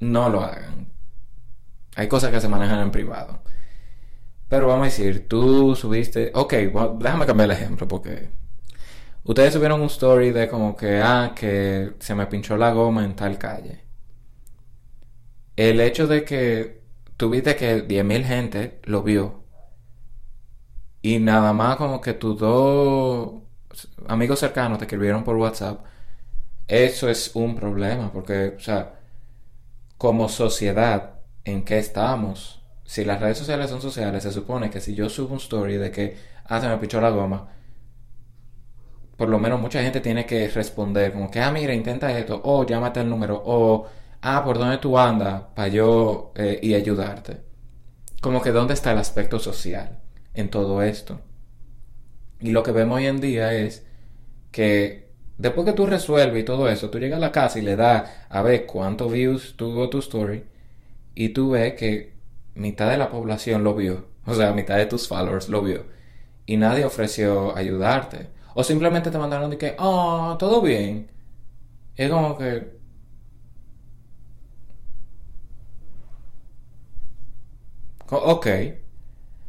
No 0.00 0.28
lo 0.28 0.42
hagan. 0.42 0.88
Hay 1.96 2.08
cosas 2.08 2.30
que 2.30 2.40
se 2.40 2.48
manejan 2.48 2.80
en 2.80 2.90
privado. 2.90 3.40
Pero 4.48 4.66
vamos 4.68 4.82
a 4.82 4.90
decir, 4.90 5.28
tú 5.28 5.76
subiste, 5.76 6.32
ok, 6.34 6.54
déjame 7.00 7.26
cambiar 7.26 7.50
el 7.50 7.56
ejemplo 7.56 7.86
porque 7.86 8.30
ustedes 9.24 9.52
subieron 9.52 9.80
un 9.80 9.88
story 9.88 10.30
de 10.30 10.48
como 10.48 10.76
que, 10.76 11.00
ah, 11.02 11.32
que 11.36 11.94
se 11.98 12.14
me 12.14 12.26
pinchó 12.26 12.56
la 12.56 12.72
goma 12.72 13.04
en 13.04 13.14
tal 13.14 13.38
calle. 13.38 13.84
El 15.56 15.80
hecho 15.80 16.06
de 16.06 16.24
que 16.24 16.82
tuviste 17.16 17.56
que 17.56 17.86
10.000 17.86 18.24
gente 18.24 18.80
lo 18.84 19.02
vio 19.02 19.44
y 21.02 21.18
nada 21.18 21.52
más 21.52 21.76
como 21.76 22.00
que 22.00 22.14
tus 22.14 22.38
dos 22.38 23.42
amigos 24.06 24.40
cercanos 24.40 24.78
te 24.78 24.84
escribieron 24.84 25.24
por 25.24 25.36
WhatsApp, 25.36 25.80
eso 26.66 27.08
es 27.08 27.32
un 27.34 27.56
problema, 27.56 28.12
porque, 28.12 28.54
o 28.56 28.60
sea, 28.60 28.94
como 29.98 30.28
sociedad, 30.28 31.20
¿en 31.44 31.64
qué 31.64 31.78
estamos? 31.78 32.62
Si 32.84 33.04
las 33.04 33.20
redes 33.20 33.38
sociales 33.38 33.70
son 33.70 33.80
sociales, 33.82 34.22
se 34.22 34.32
supone 34.32 34.70
que 34.70 34.80
si 34.80 34.94
yo 34.94 35.08
subo 35.08 35.32
un 35.32 35.38
story 35.38 35.76
de 35.76 35.90
que, 35.90 36.16
ah, 36.46 36.60
se 36.60 36.68
me 36.68 36.78
pichó 36.78 37.00
la 37.00 37.10
goma, 37.10 37.48
por 39.16 39.28
lo 39.28 39.38
menos 39.38 39.60
mucha 39.60 39.82
gente 39.82 40.00
tiene 40.00 40.24
que 40.26 40.48
responder, 40.48 41.12
como 41.12 41.30
que, 41.30 41.40
ah, 41.40 41.50
mira, 41.50 41.74
intenta 41.74 42.16
esto, 42.16 42.40
o 42.44 42.64
llámate 42.66 43.00
el 43.00 43.10
número, 43.10 43.42
o, 43.44 43.86
ah, 44.22 44.44
¿por 44.44 44.58
dónde 44.58 44.78
tú 44.78 44.98
andas? 44.98 45.42
Para 45.54 45.68
yo 45.68 46.32
eh, 46.36 46.58
y 46.62 46.74
ayudarte. 46.74 47.40
Como 48.20 48.42
que, 48.42 48.52
¿dónde 48.52 48.74
está 48.74 48.92
el 48.92 48.98
aspecto 48.98 49.38
social? 49.38 49.98
En 50.38 50.50
todo 50.50 50.82
esto. 50.82 51.20
Y 52.40 52.52
lo 52.52 52.62
que 52.62 52.72
vemos 52.72 52.98
hoy 52.98 53.06
en 53.06 53.20
día 53.20 53.52
es 53.54 53.84
que 54.52 55.08
después 55.38 55.66
que 55.66 55.72
tú 55.72 55.86
resuelves 55.86 56.40
y 56.40 56.44
todo 56.44 56.68
eso, 56.68 56.90
tú 56.90 56.98
llegas 56.98 57.18
a 57.18 57.20
la 57.20 57.32
casa 57.32 57.58
y 57.58 57.62
le 57.62 57.76
das 57.76 58.10
a 58.28 58.42
ver 58.42 58.66
cuántos 58.66 59.12
views 59.12 59.56
tuvo 59.56 59.90
tu 59.90 59.98
story 59.98 60.44
y 61.14 61.30
tú 61.30 61.50
ves 61.50 61.74
que 61.74 62.14
mitad 62.54 62.90
de 62.90 62.98
la 62.98 63.10
población 63.10 63.64
lo 63.64 63.74
vio, 63.74 64.06
o 64.26 64.34
sea, 64.34 64.52
mitad 64.52 64.76
de 64.76 64.86
tus 64.86 65.08
followers 65.08 65.48
lo 65.48 65.62
vio 65.62 65.84
y 66.46 66.56
nadie 66.56 66.84
ofreció 66.84 67.56
ayudarte. 67.56 68.30
O 68.54 68.64
simplemente 68.64 69.10
te 69.10 69.18
mandaron 69.18 69.50
de 69.50 69.58
que, 69.58 69.76
oh, 69.78 70.36
todo 70.38 70.62
bien. 70.62 71.10
es 71.96 72.10
como 72.10 72.36
que... 72.38 72.78
Ok, 78.10 78.46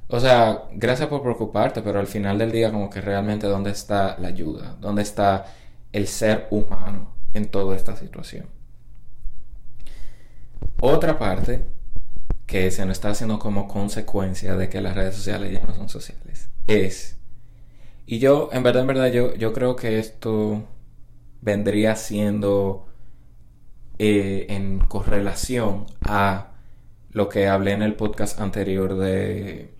o 0.09 0.19
sea, 0.19 0.63
gracias 0.73 1.07
por 1.07 1.21
preocuparte, 1.21 1.81
pero 1.81 1.99
al 1.99 2.07
final 2.07 2.39
del 2.39 2.51
día 2.51 2.71
como 2.71 2.89
que 2.89 2.99
realmente 2.99 3.47
dónde 3.47 3.71
está 3.71 4.17
la 4.19 4.29
ayuda, 4.29 4.75
dónde 4.79 5.03
está 5.03 5.45
el 5.93 6.07
ser 6.07 6.47
humano 6.49 7.13
en 7.33 7.47
toda 7.47 7.75
esta 7.75 7.95
situación. 7.95 8.47
Otra 10.81 11.19
parte 11.19 11.63
que 12.47 12.71
se 12.71 12.85
nos 12.85 12.97
está 12.97 13.11
haciendo 13.11 13.37
como 13.37 13.67
consecuencia 13.67 14.55
de 14.55 14.69
que 14.69 14.81
las 14.81 14.95
redes 14.95 15.15
sociales 15.15 15.53
ya 15.53 15.61
no 15.65 15.75
son 15.75 15.89
sociales 15.89 16.49
es, 16.65 17.17
y 18.05 18.17
yo, 18.19 18.49
en 18.51 18.63
verdad, 18.63 18.81
en 18.81 18.87
verdad, 18.87 19.11
yo, 19.11 19.35
yo 19.35 19.53
creo 19.53 19.75
que 19.75 19.99
esto 19.99 20.63
vendría 21.41 21.95
siendo 21.95 22.87
eh, 23.99 24.47
en 24.49 24.79
correlación 24.79 25.85
a 26.01 26.53
lo 27.11 27.29
que 27.29 27.47
hablé 27.47 27.73
en 27.73 27.83
el 27.83 27.95
podcast 27.95 28.39
anterior 28.39 28.97
de 28.97 29.78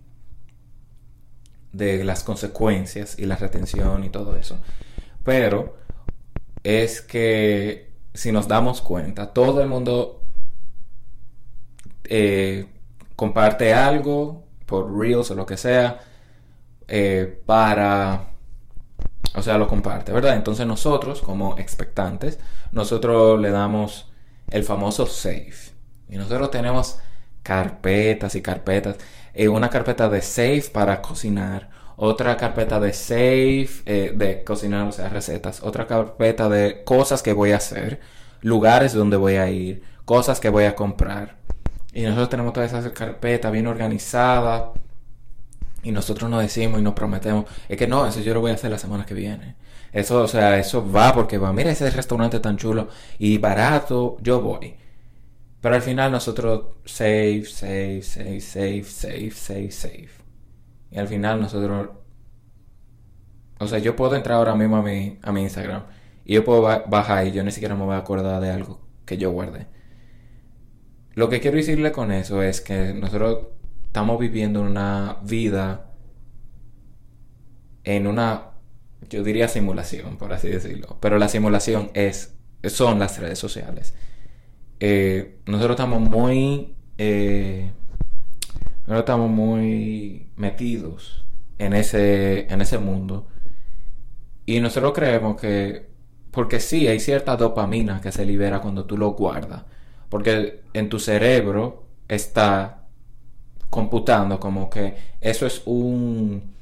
de 1.71 2.03
las 2.03 2.23
consecuencias 2.23 3.17
y 3.19 3.25
la 3.25 3.36
retención 3.36 4.03
y 4.03 4.10
todo 4.10 4.36
eso. 4.36 4.60
Pero 5.23 5.77
es 6.63 7.01
que 7.01 7.91
si 8.13 8.32
nos 8.32 8.47
damos 8.47 8.82
cuenta, 8.82 9.34
todo 9.34 9.62
el 9.62 9.67
mundo 9.67 10.23
eh, 12.03 12.67
comparte 13.15 13.73
algo 13.73 14.43
por 14.65 14.97
Reels 14.97 15.32
o 15.32 15.36
lo 15.36 15.45
que 15.45 15.58
sea 15.58 15.99
eh, 16.88 17.41
para... 17.45 18.25
O 19.36 19.43
sea, 19.43 19.60
lo 19.60 19.67
comparte, 19.67 20.12
¿verdad? 20.12 20.36
Entonces 20.36 20.65
nosotros, 20.65 21.21
como 21.21 21.58
expectantes, 21.60 22.39
nosotros 22.71 23.39
le 23.39 23.51
damos 23.51 24.12
el 24.49 24.63
famoso 24.63 25.05
save. 25.05 25.53
Y 26.10 26.17
nosotros 26.17 26.49
tenemos 26.49 26.99
carpetas 27.43 28.36
y 28.36 28.41
carpetas. 28.41 28.97
Eh, 29.34 29.48
una 29.48 29.70
carpeta 29.70 30.10
de 30.10 30.22
save 30.22 30.65
para 30.74 31.02
cocinar, 31.02 31.70
otra 31.96 32.38
carpeta 32.38 32.80
de 32.80 32.94
save 32.94 33.70
eh, 33.86 34.13
de 34.15 34.44
cocinar, 34.44 34.88
o 34.88 34.92
sea, 34.92 35.10
recetas, 35.10 35.62
otra 35.63 35.86
carpeta 35.86 36.48
de 36.50 36.84
cosas 36.84 37.22
que 37.22 37.34
voy 37.34 37.52
a 37.52 37.58
hacer, 37.58 38.00
lugares 38.42 38.94
donde 38.94 39.18
voy 39.18 39.36
a 39.36 39.50
ir, 39.50 39.84
cosas 40.06 40.39
que 40.39 40.50
voy 40.50 40.63
a 40.63 40.76
comprar. 40.76 41.36
Y 41.94 42.04
nosotros 42.04 42.30
tenemos 42.30 42.54
toda 42.54 42.65
esa 42.65 42.94
carpeta 42.94 43.50
bien 43.52 43.68
organizada. 43.68 44.72
Y 45.82 45.92
nosotros 45.92 46.30
nos 46.30 46.42
decimos 46.42 46.80
y 46.80 46.84
nos 46.84 46.94
prometemos, 46.94 47.46
es 47.70 47.78
que 47.78 47.88
no, 47.88 48.06
eso 48.06 48.20
yo 48.20 48.34
lo 48.34 48.42
voy 48.42 48.52
a 48.52 48.56
hacer 48.56 48.70
la 48.70 48.78
semana 48.78 49.06
que 49.06 49.13
viene. 49.13 49.56
Eso, 49.94 50.22
o 50.22 50.28
sea, 50.28 50.58
eso 50.58 50.89
va 50.92 51.13
porque 51.13 51.38
va, 51.38 51.54
mira 51.54 51.72
ese 51.72 51.89
restaurante 51.89 52.39
tan 52.39 52.58
chulo 52.58 52.89
y 53.18 53.38
barato, 53.38 54.18
yo 54.22 54.42
voy. 54.42 54.76
Pero 55.62 55.76
al 55.76 55.82
final 55.82 56.12
nosotros 56.12 56.78
save, 56.86 57.45
save, 57.45 58.02
save, 58.02 58.41
save, 58.41 58.84
save, 58.84 59.32
save, 59.32 59.72
save. 59.72 60.10
Y 60.91 60.98
al 60.98 61.08
final 61.08 61.41
nosotros... 61.41 61.89
O 63.60 63.67
sea, 63.67 63.80
yo 63.80 63.95
puedo 63.95 64.15
entrar 64.15 64.38
ahora 64.38 64.56
mismo 64.56 64.78
a 64.78 64.82
mi, 64.82 65.19
a 65.22 65.32
mi 65.32 65.41
Instagram 65.41 65.84
y 66.24 66.36
yo 66.36 66.45
puedo 66.45 66.62
bajar 66.62 67.28
y 67.28 67.32
yo 67.32 67.43
ni 67.43 67.52
siquiera 67.52 67.76
me 67.76 67.84
voy 67.84 67.95
a 67.95 67.98
acordar 67.98 68.39
de 68.39 68.52
algo 68.52 68.80
que 69.06 69.17
yo 69.17 69.32
guardé. 69.32 69.65
Lo 71.15 71.28
que 71.28 71.39
quiero 71.39 71.58
decirle 71.58 71.91
con 71.91 72.12
eso 72.12 72.43
es 72.43 72.62
que 72.62 72.93
nosotros 72.93 73.48
estamos 73.88 74.19
viviendo 74.19 74.62
una 74.62 75.17
vida 75.24 75.89
en 77.84 78.06
una, 78.06 78.52
yo 79.10 79.24
diría 79.24 79.48
simulación, 79.48 80.17
por 80.17 80.32
así 80.32 80.50
decirlo. 80.50 80.98
Pero 81.02 81.17
la 81.17 81.28
simulación 81.28 81.89
es, 81.95 82.36
son 82.63 83.00
las 83.00 83.19
redes 83.19 83.39
sociales. 83.39 83.95
Eh, 84.80 85.39
nosotros 85.46 85.76
estamos 85.76 86.02
muy... 86.02 86.76
Eh, 86.98 87.72
nosotros 88.82 89.00
estamos 89.00 89.30
muy 89.30 90.32
metidos 90.36 91.26
en 91.58 91.74
ese, 91.74 92.52
en 92.52 92.62
ese 92.62 92.78
mundo. 92.80 93.28
Y 94.46 94.60
nosotros 94.62 94.94
creemos 94.94 95.39
que... 95.39 95.89
Porque 96.32 96.60
sí, 96.60 96.88
hay 96.88 97.00
cierta 97.00 97.36
dopamina 97.36 98.02
que 98.02 98.12
se 98.12 98.26
libera 98.26 98.62
cuando 98.62 98.86
tú 98.86 98.98
lo 98.98 99.12
guardas. 99.12 99.63
Porque 100.10 100.62
en 100.74 100.89
tu 100.89 101.00
cerebro 101.00 101.86
está 102.08 102.88
computando 103.70 104.39
como 104.39 104.70
que 104.70 104.96
eso 105.22 105.46
es 105.46 105.62
un... 105.65 106.58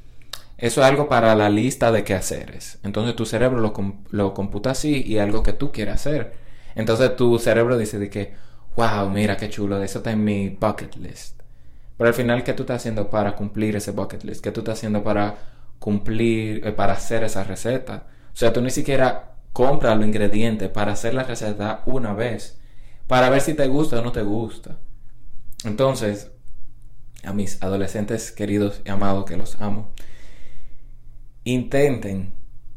Eso 0.58 0.82
es 0.82 0.88
algo 0.88 1.08
para 1.08 1.36
la 1.36 1.50
lista 1.50 1.92
de 1.92 2.04
quehaceres. 2.04 2.80
Entonces 2.84 3.16
tu 3.16 3.26
cerebro 3.26 3.60
lo, 3.60 3.74
lo 4.10 4.34
computa 4.34 4.72
así 4.72 5.04
y 5.06 5.20
algo 5.20 5.44
que 5.44 5.54
tú 5.54 5.72
quieres 5.72 5.96
hacer. 5.96 6.47
Entonces 6.78 7.16
tu 7.16 7.38
cerebro 7.40 7.78
dice 7.78 8.00
de 8.00 8.10
que, 8.10 8.34
wow, 8.76 9.10
mira 9.10 9.36
qué 9.36 9.50
chulo, 9.50 9.82
eso 9.84 10.00
está 10.00 10.12
en 10.12 10.24
mi 10.24 10.50
bucket 10.50 10.96
list. 10.96 11.42
Pero 11.98 12.08
al 12.08 12.14
final, 12.14 12.44
¿qué 12.44 12.54
tú 12.54 12.64
estás 12.64 12.78
haciendo 12.78 13.10
para 13.10 13.36
cumplir 13.36 13.76
ese 13.76 13.92
bucket 13.92 14.24
list? 14.24 14.44
¿Qué 14.44 14.52
tú 14.52 14.62
estás 14.62 14.78
haciendo 14.78 15.04
para 15.04 15.36
cumplir, 15.80 16.66
eh, 16.66 16.72
para 16.72 16.94
hacer 16.94 17.24
esa 17.24 17.44
receta. 17.44 18.08
O 18.34 18.36
sea, 18.36 18.54
tú 18.54 18.62
ni 18.62 18.70
siquiera 18.70 19.36
compras 19.54 19.98
los 19.98 20.06
ingredientes 20.06 20.70
para 20.70 20.94
hacer 20.94 21.14
la 21.14 21.24
receta 21.24 21.84
una 21.86 22.14
vez, 22.14 22.60
para 23.08 23.30
ver 23.30 23.42
si 23.42 23.54
te 23.54 23.68
gusta 23.68 24.00
o 24.00 24.04
no 24.04 24.12
te 24.12 24.22
gusta. 24.22 24.78
Entonces, 25.64 26.32
a 27.24 27.34
mis 27.34 27.62
adolescentes 27.64 28.32
queridos 28.32 28.82
y 28.86 28.90
amados 28.90 29.26
que 29.26 29.38
los 29.38 29.60
amo, 29.62 29.92
intenten 31.44 32.34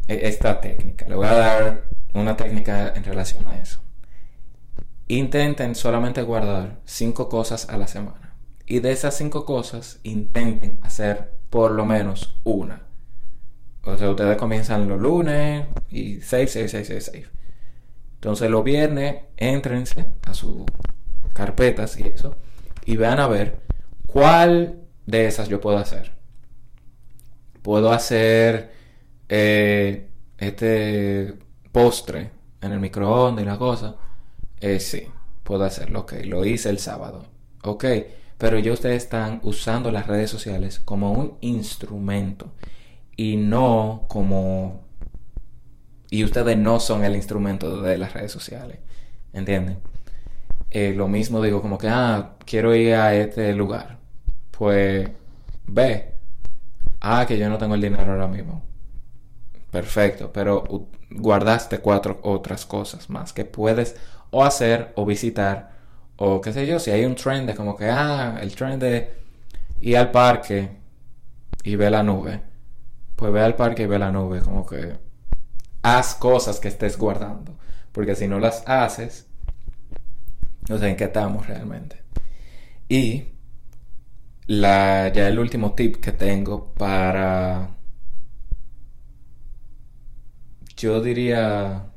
e-, 0.09 0.29
esta 0.29 0.61
técnica. 0.61 1.07
Le 1.09 1.15
voy 1.15 1.27
a 1.27 1.35
dar 1.35 1.85
una 2.15 2.37
técnica 2.37 2.93
en 2.95 3.05
relación 3.05 3.47
a 3.49 3.59
eso. 3.59 3.81
Intenten 5.11 5.75
solamente 5.75 6.23
guardar 6.23 6.79
cinco 6.85 7.29
cosas 7.29 7.69
a 7.69 7.77
la 7.77 7.89
semana. 7.89 8.37
Y 8.65 8.79
de 8.79 8.93
esas 8.93 9.17
cinco 9.17 9.45
cosas, 9.45 9.99
intenten 10.05 10.79
hacer 10.83 11.33
por 11.51 11.73
lo 11.73 11.85
menos 11.85 12.39
una. 12.45 12.83
O 13.83 13.99
sea, 13.99 14.09
ustedes 14.09 14.37
comienzan 14.37 14.89
los 14.89 15.01
lunes 15.01 15.67
y 15.91 16.21
6, 16.21 16.53
6, 16.53 16.71
6, 16.71 16.87
6, 16.87 17.11
6. 17.13 17.27
Entonces 18.15 18.51
los 18.53 18.63
viernes, 18.63 19.25
entrense 19.37 20.07
a 20.23 20.33
sus 20.33 20.63
carpetas 21.33 21.99
y 21.99 22.05
eso. 22.05 22.37
Y 22.85 22.97
vean 22.97 23.19
a 23.19 23.27
ver 23.27 23.59
cuál 24.07 24.79
de 25.07 25.27
esas 25.27 25.49
yo 25.49 25.61
puedo 25.61 25.79
hacer. 25.79 26.13
Puedo 27.63 27.93
hacer 27.93 28.71
eh, 29.29 30.09
este 30.39 31.35
postre 31.73 32.31
en 32.61 32.71
el 32.71 32.79
microondas 32.79 33.43
y 33.43 33.47
la 33.49 33.59
cosa. 33.59 33.97
Eh, 34.61 34.81
sí, 34.81 35.07
puedo 35.43 35.65
hacerlo. 35.65 36.01
Ok, 36.01 36.15
lo 36.25 36.45
hice 36.45 36.71
el 36.71 36.79
sábado. 36.79 37.27
Ok, 37.63 37.85
pero 38.39 38.59
ya 38.59 38.73
ustedes 38.73 39.03
están 39.05 39.41
usando 39.43 39.91
las 39.91 40.07
redes 40.07 40.31
sociales 40.31 40.81
como 40.81 41.13
un 41.13 41.37
instrumento 41.41 42.53
y 43.17 43.37
no 43.37 44.07
como... 44.09 44.83
Y 46.11 46.25
ustedes 46.25 46.57
no 46.59 46.81
son 46.81 47.05
el 47.05 47.15
instrumento 47.15 47.81
de 47.83 47.99
las 47.99 48.15
redes 48.15 48.33
sociales. 48.33 48.79
¿Entienden? 49.33 49.79
Eh, 50.71 50.95
lo 50.97 51.09
mismo 51.09 51.43
digo 51.43 51.63
como 51.63 51.79
que, 51.79 51.89
ah, 51.89 52.37
quiero 52.45 52.75
ir 52.75 52.95
a 52.95 53.15
este 53.15 53.53
lugar. 53.55 53.99
Pues 54.51 55.09
ve. 55.67 56.15
Ah, 57.01 57.27
que 57.27 57.39
yo 57.39 57.49
no 57.49 57.59
tengo 57.59 57.75
el 57.75 57.81
dinero 57.81 58.13
ahora 58.13 58.27
mismo. 58.29 58.63
Perfecto, 59.71 60.33
pero 60.33 60.65
guardaste 61.11 61.79
cuatro 61.79 62.19
otras 62.23 62.67
cosas 62.67 63.09
más 63.09 63.33
que 63.33 63.45
puedes 63.45 63.97
o 64.31 64.45
hacer 64.45 64.93
o 64.97 65.05
visitar 65.07 65.71
o 66.17 66.41
qué 66.41 66.53
sé 66.53 66.67
yo, 66.67 66.79
si 66.79 66.91
hay 66.91 67.05
un 67.05 67.15
trend 67.15 67.49
de 67.49 67.55
como 67.55 67.77
que, 67.77 67.89
ah, 67.89 68.39
el 68.43 68.55
trend 68.55 68.83
de 68.83 69.11
ir 69.81 69.97
al 69.97 70.11
parque 70.11 70.71
y 71.65 71.77
ve 71.77 71.91
la 71.91 72.03
nube 72.03 72.51
pues 73.21 73.35
ve 73.35 73.43
al 73.43 73.55
parque 73.55 73.83
y 73.83 73.87
ve 73.87 73.99
la 73.99 74.11
nube, 74.11 74.41
como 74.41 74.65
que 74.65 74.99
haz 75.83 76.15
cosas 76.15 76.59
que 76.59 76.69
estés 76.69 76.97
guardando, 76.97 77.55
porque 77.93 78.15
si 78.17 78.27
no 78.27 78.41
las 78.41 78.67
haces, 78.67 79.27
no 80.71 80.79
sé 80.79 80.89
en 80.89 80.97
qué 80.97 81.05
estamos 81.05 81.47
realmente. 81.47 82.03
Y 82.89 83.27
la, 84.47 85.13
ya 85.13 85.29
el 85.29 85.39
último 85.39 85.75
tip 85.75 85.97
que 85.97 86.13
tengo 86.13 86.73
para, 86.73 87.77
yo 90.79 91.03
diría, 91.03 91.90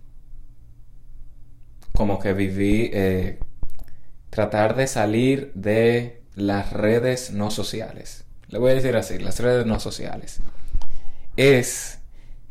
como 1.93 2.19
que 2.19 2.33
viví, 2.33 2.89
eh, 2.93 3.39
tratar 4.29 4.75
de 4.75 4.87
salir 4.87 5.51
de 5.53 6.23
las 6.35 6.73
redes 6.73 7.31
no 7.31 7.51
sociales. 7.51 8.25
Le 8.47 8.59
voy 8.59 8.71
a 8.71 8.75
decir 8.75 8.95
así, 8.95 9.19
las 9.19 9.39
redes 9.39 9.65
no 9.65 9.79
sociales 9.79 10.41
es 11.37 11.99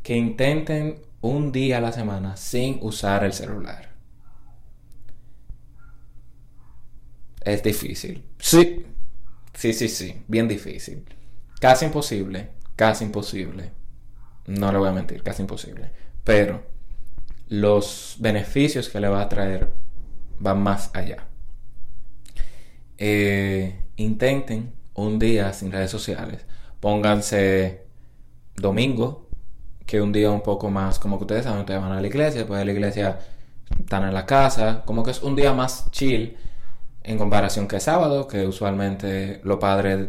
que 0.02 0.16
intenten 0.16 1.02
un 1.20 1.52
día 1.52 1.78
a 1.78 1.80
la 1.80 1.92
semana 1.92 2.36
sin 2.36 2.78
usar 2.82 3.24
el 3.24 3.32
celular. 3.32 3.90
Es 7.44 7.62
difícil. 7.62 8.24
Sí. 8.38 8.86
Sí, 9.54 9.72
sí, 9.72 9.88
sí. 9.88 10.22
Bien 10.28 10.48
difícil. 10.48 11.04
Casi 11.60 11.84
imposible. 11.84 12.50
Casi 12.76 13.04
imposible. 13.04 13.70
No 14.46 14.72
le 14.72 14.78
voy 14.78 14.88
a 14.88 14.92
mentir, 14.92 15.22
casi 15.22 15.42
imposible. 15.42 15.90
Pero 16.24 16.64
los 17.48 18.16
beneficios 18.18 18.88
que 18.88 19.00
le 19.00 19.08
va 19.08 19.22
a 19.22 19.28
traer 19.28 19.72
van 20.38 20.62
más 20.62 20.90
allá. 20.94 21.26
Eh, 22.98 23.80
intenten 23.96 24.72
un 24.94 25.18
día 25.18 25.52
sin 25.52 25.72
redes 25.72 25.90
sociales. 25.90 26.46
Pónganse 26.80 27.86
domingo, 28.56 29.28
que 29.86 30.00
un 30.00 30.12
día 30.12 30.30
un 30.30 30.42
poco 30.42 30.70
más, 30.70 30.98
como 30.98 31.18
que 31.18 31.24
ustedes 31.24 31.44
saben, 31.44 31.60
ustedes 31.60 31.80
van 31.80 31.92
a 31.92 32.00
la 32.00 32.06
iglesia, 32.06 32.40
después 32.40 32.58
de 32.58 32.64
la 32.64 32.72
iglesia 32.72 33.18
están 33.78 34.04
en 34.04 34.14
la 34.14 34.26
casa, 34.26 34.82
como 34.84 35.02
que 35.02 35.10
es 35.10 35.22
un 35.22 35.36
día 35.36 35.52
más 35.52 35.90
chill 35.90 36.36
en 37.02 37.18
comparación 37.18 37.68
que 37.68 37.80
sábado, 37.80 38.28
que 38.28 38.46
usualmente 38.46 39.40
los 39.44 39.58
padres 39.58 40.08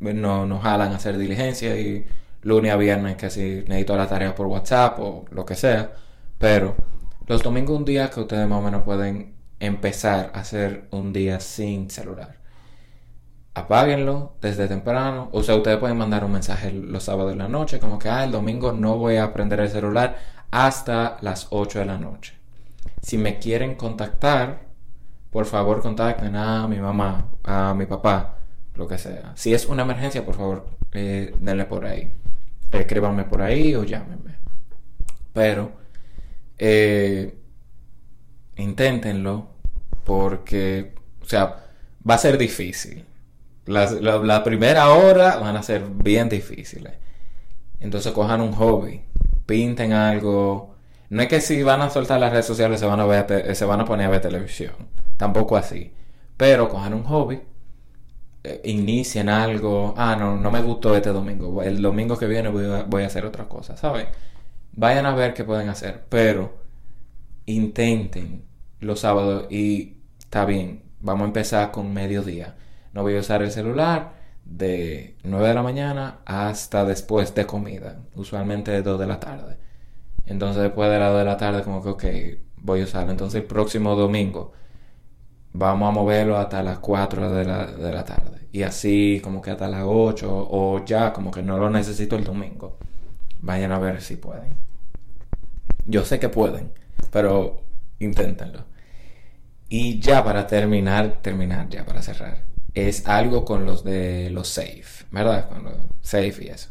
no 0.00 0.46
nos 0.46 0.62
jalan 0.62 0.92
a 0.92 0.96
hacer 0.96 1.18
diligencia 1.18 1.76
y 1.76 2.06
lunes 2.42 2.72
a 2.72 2.76
viernes 2.76 3.16
que 3.16 3.30
si 3.30 3.64
necesito 3.66 3.96
la 3.96 4.08
tarea 4.08 4.34
por 4.34 4.46
WhatsApp 4.46 4.98
o 5.00 5.24
lo 5.30 5.44
que 5.44 5.54
sea, 5.56 5.92
pero 6.38 6.76
los 7.26 7.42
domingos 7.42 7.78
un 7.78 7.84
día 7.84 8.10
que 8.10 8.20
ustedes 8.20 8.48
más 8.48 8.58
o 8.58 8.62
menos 8.62 8.82
pueden 8.82 9.34
empezar 9.60 10.30
a 10.34 10.40
hacer 10.40 10.88
un 10.90 11.12
día 11.12 11.40
sin 11.40 11.90
celular 11.90 12.46
apáguenlo 13.56 14.34
desde 14.42 14.68
temprano. 14.68 15.30
O 15.32 15.42
sea, 15.42 15.56
ustedes 15.56 15.78
pueden 15.78 15.96
mandar 15.96 16.24
un 16.24 16.32
mensaje 16.32 16.70
los 16.72 17.04
sábados 17.04 17.32
de 17.32 17.38
la 17.38 17.48
noche, 17.48 17.80
como 17.80 17.98
que, 17.98 18.10
ah, 18.10 18.22
el 18.22 18.30
domingo 18.30 18.72
no 18.72 18.98
voy 18.98 19.16
a 19.16 19.32
prender 19.32 19.60
el 19.60 19.70
celular 19.70 20.18
hasta 20.50 21.16
las 21.22 21.48
8 21.50 21.78
de 21.78 21.86
la 21.86 21.96
noche. 21.96 22.34
Si 23.00 23.16
me 23.16 23.38
quieren 23.38 23.74
contactar, 23.74 24.60
por 25.30 25.46
favor 25.46 25.80
contacten 25.80 26.36
a 26.36 26.68
mi 26.68 26.78
mamá, 26.78 27.28
a 27.44 27.72
mi 27.74 27.86
papá, 27.86 28.36
lo 28.74 28.86
que 28.86 28.98
sea. 28.98 29.32
Si 29.36 29.54
es 29.54 29.66
una 29.66 29.82
emergencia, 29.84 30.24
por 30.24 30.34
favor, 30.36 30.66
eh, 30.92 31.34
denle 31.40 31.64
por 31.64 31.86
ahí. 31.86 32.12
Escríbanme 32.70 33.24
por 33.24 33.40
ahí 33.40 33.74
o 33.74 33.84
llámenme. 33.84 34.36
Pero, 35.32 35.72
eh, 36.58 37.38
inténtenlo 38.56 39.48
porque, 40.04 40.94
o 41.22 41.24
sea, 41.24 41.66
va 42.08 42.14
a 42.14 42.18
ser 42.18 42.38
difícil 42.38 43.04
la, 43.66 44.44
primera 44.44 44.90
hora 44.90 45.36
van 45.36 45.56
a 45.56 45.62
ser 45.62 45.84
bien 45.86 46.28
difíciles. 46.28 46.94
Entonces 47.80 48.12
cojan 48.12 48.40
un 48.40 48.52
hobby, 48.52 49.02
pinten 49.44 49.92
algo. 49.92 50.74
No 51.10 51.22
es 51.22 51.28
que 51.28 51.40
si 51.40 51.62
van 51.62 51.82
a 51.82 51.90
soltar 51.90 52.18
las 52.20 52.32
redes 52.32 52.46
sociales 52.46 52.80
se 52.80 52.86
van 52.86 53.00
a, 53.00 53.54
se 53.54 53.64
van 53.64 53.80
a 53.80 53.84
poner 53.84 54.06
a 54.06 54.10
ver 54.10 54.20
televisión. 54.20 54.72
Tampoco 55.16 55.56
así. 55.56 55.92
Pero 56.36 56.68
cojan 56.68 56.94
un 56.94 57.04
hobby, 57.04 57.40
eh, 58.44 58.60
inicien 58.64 59.28
algo. 59.28 59.94
Ah, 59.96 60.16
no, 60.18 60.36
no 60.36 60.50
me 60.50 60.62
gustó 60.62 60.96
este 60.96 61.10
domingo. 61.10 61.62
El 61.62 61.80
domingo 61.82 62.18
que 62.18 62.26
viene 62.26 62.48
voy 62.48 62.64
a, 62.66 62.82
voy 62.84 63.02
a 63.02 63.06
hacer 63.06 63.24
otra 63.24 63.48
cosa, 63.48 63.76
¿saben? 63.76 64.06
Vayan 64.76 65.06
a 65.06 65.14
ver 65.14 65.34
qué 65.34 65.44
pueden 65.44 65.68
hacer. 65.68 66.04
Pero 66.08 66.58
intenten 67.46 68.44
los 68.80 69.00
sábados 69.00 69.46
y 69.50 69.98
está 70.18 70.44
bien. 70.44 70.84
Vamos 71.00 71.24
a 71.24 71.26
empezar 71.26 71.70
con 71.72 71.92
mediodía 71.92 72.56
no 72.96 73.02
voy 73.02 73.14
a 73.14 73.20
usar 73.20 73.42
el 73.42 73.50
celular 73.50 74.14
de 74.46 75.18
9 75.22 75.48
de 75.48 75.54
la 75.54 75.62
mañana 75.62 76.20
hasta 76.24 76.86
después 76.86 77.34
de 77.34 77.44
comida, 77.44 78.00
usualmente 78.14 78.70
de 78.70 78.80
2 78.80 78.98
de 78.98 79.06
la 79.06 79.20
tarde. 79.20 79.58
Entonces 80.24 80.62
después 80.62 80.90
de 80.90 80.98
las 80.98 81.10
2 81.10 81.18
de 81.18 81.24
la 81.26 81.36
tarde 81.36 81.62
como 81.62 81.82
que, 81.82 81.88
ok, 81.90 82.04
voy 82.62 82.80
a 82.80 82.84
usarlo. 82.84 83.10
Entonces 83.10 83.42
el 83.42 83.46
próximo 83.46 83.94
domingo 83.96 84.52
vamos 85.52 85.90
a 85.90 85.92
moverlo 85.92 86.38
hasta 86.38 86.62
las 86.62 86.78
4 86.78 87.32
de 87.32 87.44
la, 87.44 87.66
de 87.66 87.92
la 87.92 88.02
tarde. 88.06 88.48
Y 88.50 88.62
así 88.62 89.20
como 89.22 89.42
que 89.42 89.50
hasta 89.50 89.68
las 89.68 89.82
8 89.84 90.26
o 90.30 90.82
ya 90.86 91.12
como 91.12 91.30
que 91.30 91.42
no 91.42 91.58
lo 91.58 91.68
necesito 91.68 92.16
el 92.16 92.24
domingo. 92.24 92.78
Vayan 93.40 93.72
a 93.72 93.78
ver 93.78 94.00
si 94.02 94.16
pueden. 94.16 94.56
Yo 95.86 96.04
sé 96.04 96.18
que 96.18 96.28
pueden, 96.28 96.72
pero 97.10 97.62
inténtenlo. 97.98 98.64
Y 99.68 100.00
ya 100.00 100.24
para 100.24 100.46
terminar, 100.46 101.20
terminar 101.22 101.68
ya 101.68 101.84
para 101.84 102.02
cerrar 102.02 102.46
es 102.76 103.08
algo 103.08 103.46
con 103.46 103.64
los 103.64 103.84
de 103.84 104.28
los 104.30 104.48
safe, 104.48 105.06
¿verdad? 105.10 105.48
Con 105.48 105.64
los 105.64 105.76
safe 106.02 106.44
y 106.44 106.48
eso. 106.48 106.68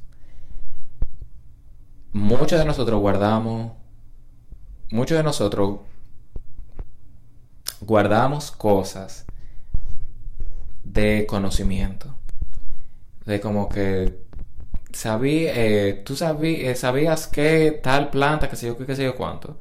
Muchos 2.14 2.60
de 2.60 2.66
nosotros 2.66 3.02
guardamos, 3.02 3.72
muchos 4.92 5.18
de 5.18 5.24
nosotros 5.24 5.80
guardamos 7.82 8.52
cosas 8.52 9.26
de 10.84 11.26
conocimiento. 11.26 12.16
De 13.26 13.42
como 13.42 13.68
que 13.68 14.25
sabí, 14.96 15.46
eh, 15.48 16.02
tú 16.06 16.16
sabí, 16.16 16.56
eh, 16.66 16.76
sabías 16.76 17.28
que 17.28 17.72
tal 17.84 18.10
planta, 18.10 18.50
que 18.50 18.56
sé 18.56 18.68
yo, 18.68 18.78
que 18.78 18.96
sé 18.96 19.04
yo 19.04 19.16
cuánto. 19.16 19.58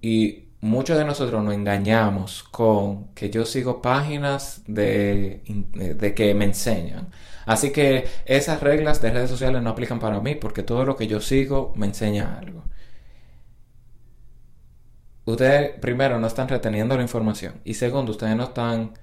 Y 0.00 0.48
muchos 0.60 0.96
de 0.98 1.04
nosotros 1.04 1.42
nos 1.44 1.54
engañamos 1.54 2.42
con 2.44 3.14
que 3.14 3.30
yo 3.30 3.44
sigo 3.44 3.82
páginas 3.82 4.62
de, 4.66 5.42
de, 5.98 6.14
que 6.14 6.34
me 6.34 6.44
enseñan. 6.44 7.10
Así 7.46 7.72
que 7.72 8.06
esas 8.26 8.60
reglas 8.62 9.00
de 9.02 9.10
redes 9.10 9.30
sociales 9.30 9.62
no 9.62 9.70
aplican 9.70 9.98
para 10.00 10.20
mí 10.20 10.34
porque 10.34 10.62
todo 10.62 10.84
lo 10.84 10.96
que 10.96 11.06
yo 11.06 11.20
sigo 11.20 11.72
me 11.76 11.86
enseña 11.86 12.38
algo. 12.38 12.64
Ustedes, 15.24 15.78
primero, 15.80 16.18
no 16.18 16.26
están 16.26 16.48
reteniendo 16.48 16.96
la 16.96 17.02
información. 17.02 17.60
Y 17.64 17.74
segundo, 17.74 18.12
ustedes 18.12 18.34
no 18.36 18.44
están... 18.44 18.94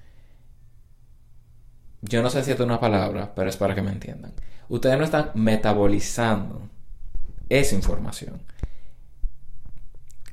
Yo 2.02 2.22
no 2.22 2.30
sé 2.30 2.44
si 2.44 2.52
es 2.52 2.60
una 2.60 2.80
palabra, 2.80 3.34
pero 3.36 3.50
es 3.50 3.58
para 3.58 3.76
que 3.76 3.82
me 3.82 3.92
entiendan. 3.92 4.34
Ustedes 4.70 4.98
no 4.98 5.04
están 5.04 5.32
metabolizando 5.36 6.70
esa 7.50 7.76
información 7.76 8.42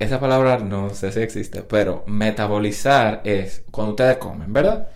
esa 0.03 0.19
palabra 0.19 0.59
no 0.59 0.89
sé 0.91 1.11
si 1.11 1.19
existe, 1.21 1.61
pero 1.61 2.03
metabolizar 2.07 3.21
es 3.23 3.63
cuando 3.71 3.91
ustedes 3.91 4.17
comen, 4.17 4.51
¿verdad? 4.51 4.89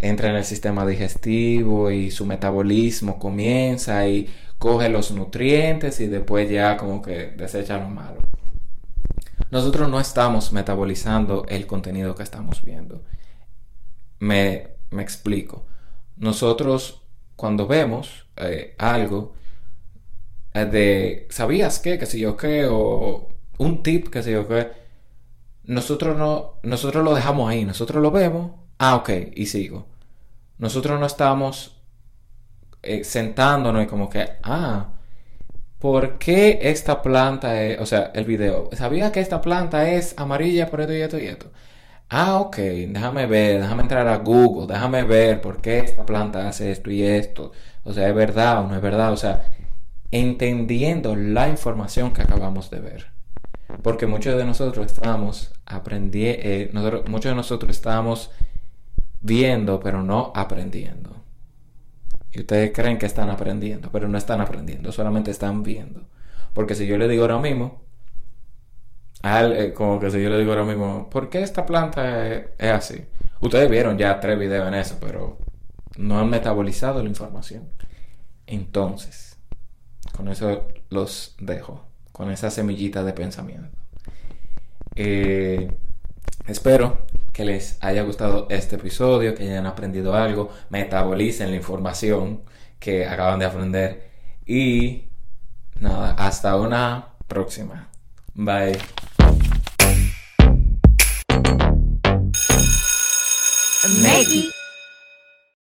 Entra 0.00 0.30
en 0.30 0.36
el 0.36 0.44
sistema 0.44 0.86
digestivo 0.86 1.90
y 1.90 2.10
su 2.10 2.26
metabolismo 2.26 3.18
comienza 3.18 4.06
y 4.06 4.28
coge 4.58 4.88
los 4.88 5.10
nutrientes 5.10 6.00
y 6.00 6.06
después 6.06 6.50
ya 6.50 6.76
como 6.76 7.00
que 7.00 7.28
desecha 7.36 7.78
lo 7.78 7.88
malo. 7.88 8.20
Nosotros 9.50 9.88
no 9.88 10.00
estamos 10.00 10.52
metabolizando 10.52 11.46
el 11.48 11.66
contenido 11.66 12.14
que 12.14 12.22
estamos 12.22 12.62
viendo. 12.62 13.02
Me, 14.18 14.74
explico. 14.92 15.66
Nosotros 16.16 17.02
cuando 17.36 17.66
vemos 17.66 18.26
eh, 18.36 18.74
algo 18.78 19.34
eh, 20.54 20.64
de, 20.66 21.26
¿sabías 21.30 21.78
qué? 21.80 21.98
Que 21.98 22.06
si 22.06 22.20
yo 22.20 22.36
qué? 22.36 22.66
O 22.70 23.28
un 23.58 23.82
tip, 23.82 24.08
que 24.08 24.22
sé 24.22 24.32
yo, 24.32 24.48
que 24.48 24.68
nosotros 25.64 26.16
no, 26.16 26.54
nosotros 26.62 27.04
lo 27.04 27.14
dejamos 27.14 27.50
ahí, 27.50 27.64
nosotros 27.64 28.02
lo 28.02 28.10
vemos, 28.10 28.52
ah, 28.78 28.96
ok, 28.96 29.10
y 29.34 29.46
sigo. 29.46 29.86
Nosotros 30.58 31.00
no 31.00 31.06
estamos 31.06 31.76
eh, 32.82 33.04
sentándonos 33.04 33.84
y 33.84 33.86
como 33.86 34.08
que, 34.10 34.28
ah, 34.42 34.92
¿por 35.78 36.18
qué 36.18 36.60
esta 36.62 37.02
planta 37.02 37.62
es, 37.62 37.80
o 37.80 37.86
sea, 37.86 38.12
el 38.14 38.24
video, 38.24 38.70
¿sabía 38.72 39.12
que 39.12 39.20
esta 39.20 39.40
planta 39.40 39.90
es 39.90 40.14
amarilla 40.18 40.70
por 40.70 40.80
esto 40.80 40.94
y 40.94 41.00
esto 41.00 41.18
y 41.18 41.26
esto? 41.26 41.50
Ah, 42.16 42.38
ok, 42.38 42.56
déjame 42.56 43.26
ver, 43.26 43.60
déjame 43.60 43.82
entrar 43.82 44.06
a 44.06 44.18
Google, 44.18 44.72
déjame 44.72 45.02
ver 45.02 45.40
por 45.40 45.60
qué 45.60 45.80
esta 45.80 46.06
planta 46.06 46.48
hace 46.48 46.70
esto 46.70 46.88
y 46.92 47.02
esto. 47.02 47.50
O 47.82 47.92
sea, 47.92 48.08
¿es 48.08 48.14
verdad 48.14 48.60
o 48.60 48.68
no 48.68 48.76
es 48.76 48.80
verdad? 48.80 49.12
O 49.12 49.16
sea, 49.16 49.50
entendiendo 50.12 51.16
la 51.16 51.48
información 51.48 52.12
que 52.12 52.22
acabamos 52.22 52.70
de 52.70 52.78
ver. 52.78 53.06
Porque 53.82 54.06
muchos 54.06 54.36
de 54.36 54.44
nosotros 54.44 54.86
estamos 54.86 55.54
aprendiendo, 55.66 56.40
eh, 56.44 56.70
muchos 57.08 57.30
de 57.32 57.34
nosotros 57.34 57.72
estamos 57.72 58.30
viendo, 59.20 59.80
pero 59.80 60.04
no 60.04 60.30
aprendiendo. 60.36 61.16
Y 62.32 62.40
ustedes 62.40 62.70
creen 62.72 62.98
que 62.98 63.06
están 63.06 63.28
aprendiendo, 63.28 63.90
pero 63.90 64.06
no 64.06 64.18
están 64.18 64.40
aprendiendo, 64.40 64.92
solamente 64.92 65.32
están 65.32 65.64
viendo. 65.64 66.06
Porque 66.52 66.76
si 66.76 66.86
yo 66.86 66.96
le 66.96 67.08
digo 67.08 67.22
ahora 67.22 67.40
mismo, 67.40 67.83
eh, 69.24 69.72
como 69.72 69.98
que 69.98 70.10
si 70.10 70.22
yo 70.22 70.28
le 70.28 70.38
digo 70.38 70.52
ahora 70.52 70.64
mismo, 70.64 71.08
¿por 71.08 71.30
qué 71.30 71.42
esta 71.42 71.64
planta 71.64 72.28
es, 72.28 72.46
así? 72.58 73.04
Ustedes 73.40 73.70
vieron 73.70 73.96
ya 73.96 74.20
tres 74.20 74.38
videos 74.38 74.68
en 74.68 74.74
eso, 74.74 74.98
pero 75.00 75.38
no 75.96 76.18
han 76.18 76.28
metabolizado 76.28 77.02
la 77.02 77.08
información. 77.08 77.68
Entonces, 78.46 79.38
con 80.14 80.28
eso 80.28 80.68
los 80.90 81.36
dejo 81.40 81.86
con 82.12 82.30
esa 82.30 82.48
semillita 82.48 83.02
de 83.02 83.12
pensamiento. 83.12 83.76
Eh, 84.94 85.68
espero 86.46 87.06
que 87.32 87.44
les 87.44 87.76
haya 87.82 88.02
gustado 88.02 88.46
este 88.50 88.76
episodio, 88.76 89.34
que 89.34 89.42
hayan 89.42 89.66
aprendido 89.66 90.14
algo, 90.14 90.50
metabolicen 90.70 91.50
la 91.50 91.56
información 91.56 92.42
que 92.78 93.06
acaban 93.06 93.40
de 93.40 93.46
aprender 93.46 94.10
y 94.46 95.04
nada, 95.80 96.12
hasta 96.12 96.56
una 96.56 97.08
próxima. 97.26 97.88
Bye. 98.34 98.78
Maggie. 103.88 104.50